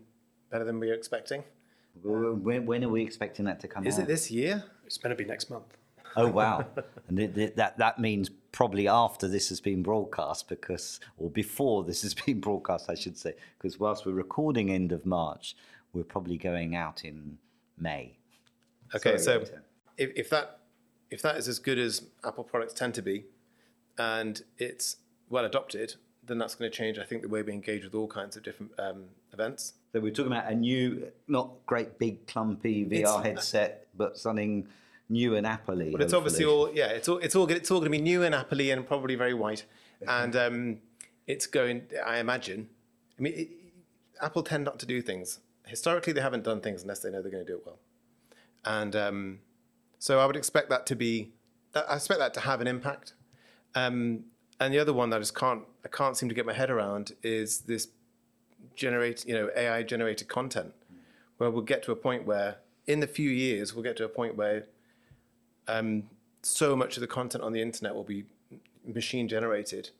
[0.51, 1.43] better than we are expecting.
[2.03, 4.03] When, when are we expecting that to come Is out?
[4.03, 4.65] it this year?
[4.85, 5.77] It's going to be next month.
[6.19, 6.65] Oh wow!
[7.09, 11.85] and it, it, that that means probably after this has been broadcast, because or before
[11.85, 15.55] this has been broadcast, I should say, because whilst we're recording end of March,
[15.93, 17.37] we're probably going out in
[17.79, 18.17] May.
[18.95, 19.55] Okay, Sorry, so
[19.99, 20.61] if, if that
[21.11, 23.27] if that is as good as Apple products tend to be,
[23.99, 24.97] and it's
[25.29, 25.95] well adopted,
[26.25, 28.43] then that's going to change, I think, the way we engage with all kinds of
[28.43, 29.75] different um, events.
[29.93, 34.67] So we're talking about a new, not great big clumpy VR it's, headset, but something
[35.09, 35.77] new and Apple.
[35.93, 38.23] But it's obviously all yeah, it's all it's all it's all going to be new
[38.23, 39.65] and Apple and probably very white,
[40.07, 40.79] and um,
[41.27, 41.83] it's going.
[42.05, 42.69] I imagine.
[43.19, 43.49] I mean, it,
[44.21, 46.13] Apple tend not to do things historically.
[46.13, 47.79] They haven't done things unless they know they're going to do it well,
[48.65, 49.39] and um,
[49.99, 51.33] so I would expect that to be.
[51.75, 53.13] I expect that to have an impact.
[53.75, 54.25] Um,
[54.59, 56.71] and the other one that I just can't I can't seem to get my head
[56.71, 57.89] around is this
[58.75, 60.73] generate you know AI generated content,
[61.37, 64.09] where we'll get to a point where in the few years we'll get to a
[64.09, 64.67] point where
[65.69, 66.05] um,
[66.43, 68.25] so much of the content on the internet will be
[68.85, 69.91] machine generated,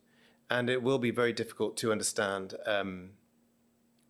[0.51, 3.11] and it will be very difficult to understand um,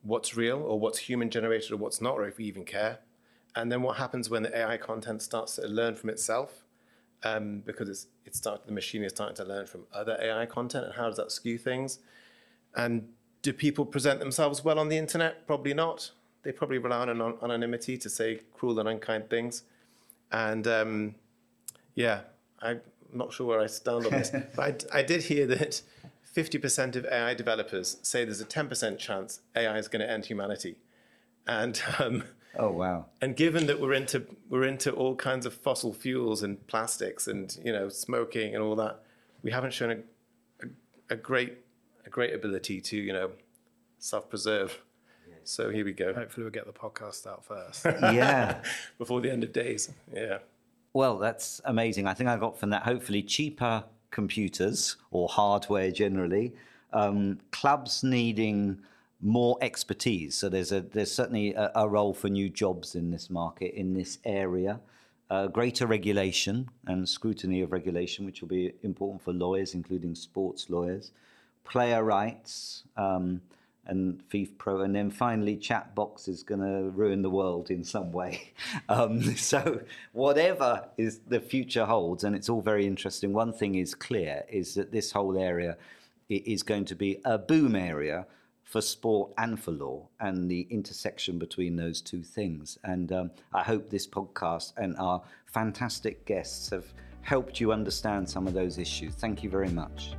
[0.02, 2.98] what's real or what's human generated or what's not, or if we even care.
[3.54, 6.66] And then what happens when the AI content starts to learn from itself?
[7.26, 10.94] um, because it's it's the machine is starting to learn from other AI content, and
[10.94, 12.00] how does that skew things?
[12.74, 13.08] And
[13.42, 15.46] do people present themselves well on the internet?
[15.46, 16.10] Probably not.
[16.42, 19.62] They probably rely on anonymity to say cruel and unkind things.
[20.32, 21.14] And um,
[21.96, 22.20] yeah,
[22.60, 22.80] I'm
[23.12, 25.82] not sure where I stand on this, but I, I did hear that
[26.36, 30.76] 50% of AI developers say there's a 10% chance AI is going to end humanity.
[31.48, 32.22] And um,
[32.58, 33.06] Oh wow!
[33.20, 37.56] And given that we're into we're into all kinds of fossil fuels and plastics and
[37.62, 39.02] you know smoking and all that,
[39.42, 40.68] we haven't shown a, a,
[41.10, 41.58] a great
[42.06, 43.32] a great ability to you know
[43.98, 44.80] self preserve.
[45.44, 46.12] So here we go.
[46.12, 47.84] Hopefully, we'll get the podcast out first.
[47.84, 48.62] Yeah.
[48.98, 49.92] Before the end of days.
[50.12, 50.38] Yeah.
[50.96, 52.06] Well, that's amazing.
[52.06, 56.54] I think I got from that hopefully cheaper computers or hardware generally,
[56.94, 58.80] um, clubs needing
[59.20, 60.36] more expertise.
[60.36, 63.92] So there's a there's certainly a, a role for new jobs in this market in
[63.92, 64.80] this area.
[65.28, 70.70] Uh, greater regulation and scrutiny of regulation, which will be important for lawyers, including sports
[70.70, 71.10] lawyers,
[71.64, 73.42] player rights, um,
[73.86, 78.52] and FIFPro, and then finally, Chatbox is going to ruin the world in some way.
[78.88, 79.80] Um, so,
[80.12, 83.32] whatever is the future holds, and it's all very interesting.
[83.32, 85.76] One thing is clear: is that this whole area
[86.28, 88.26] is going to be a boom area
[88.64, 92.78] for sport and for law, and the intersection between those two things.
[92.84, 98.46] And um, I hope this podcast and our fantastic guests have helped you understand some
[98.46, 99.14] of those issues.
[99.14, 100.14] Thank you very much.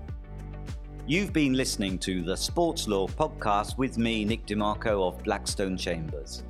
[1.09, 5.77] You've been listening to the Sports Law Podcast with me, Nick De Marco of Blackstone
[5.77, 6.43] Chambers.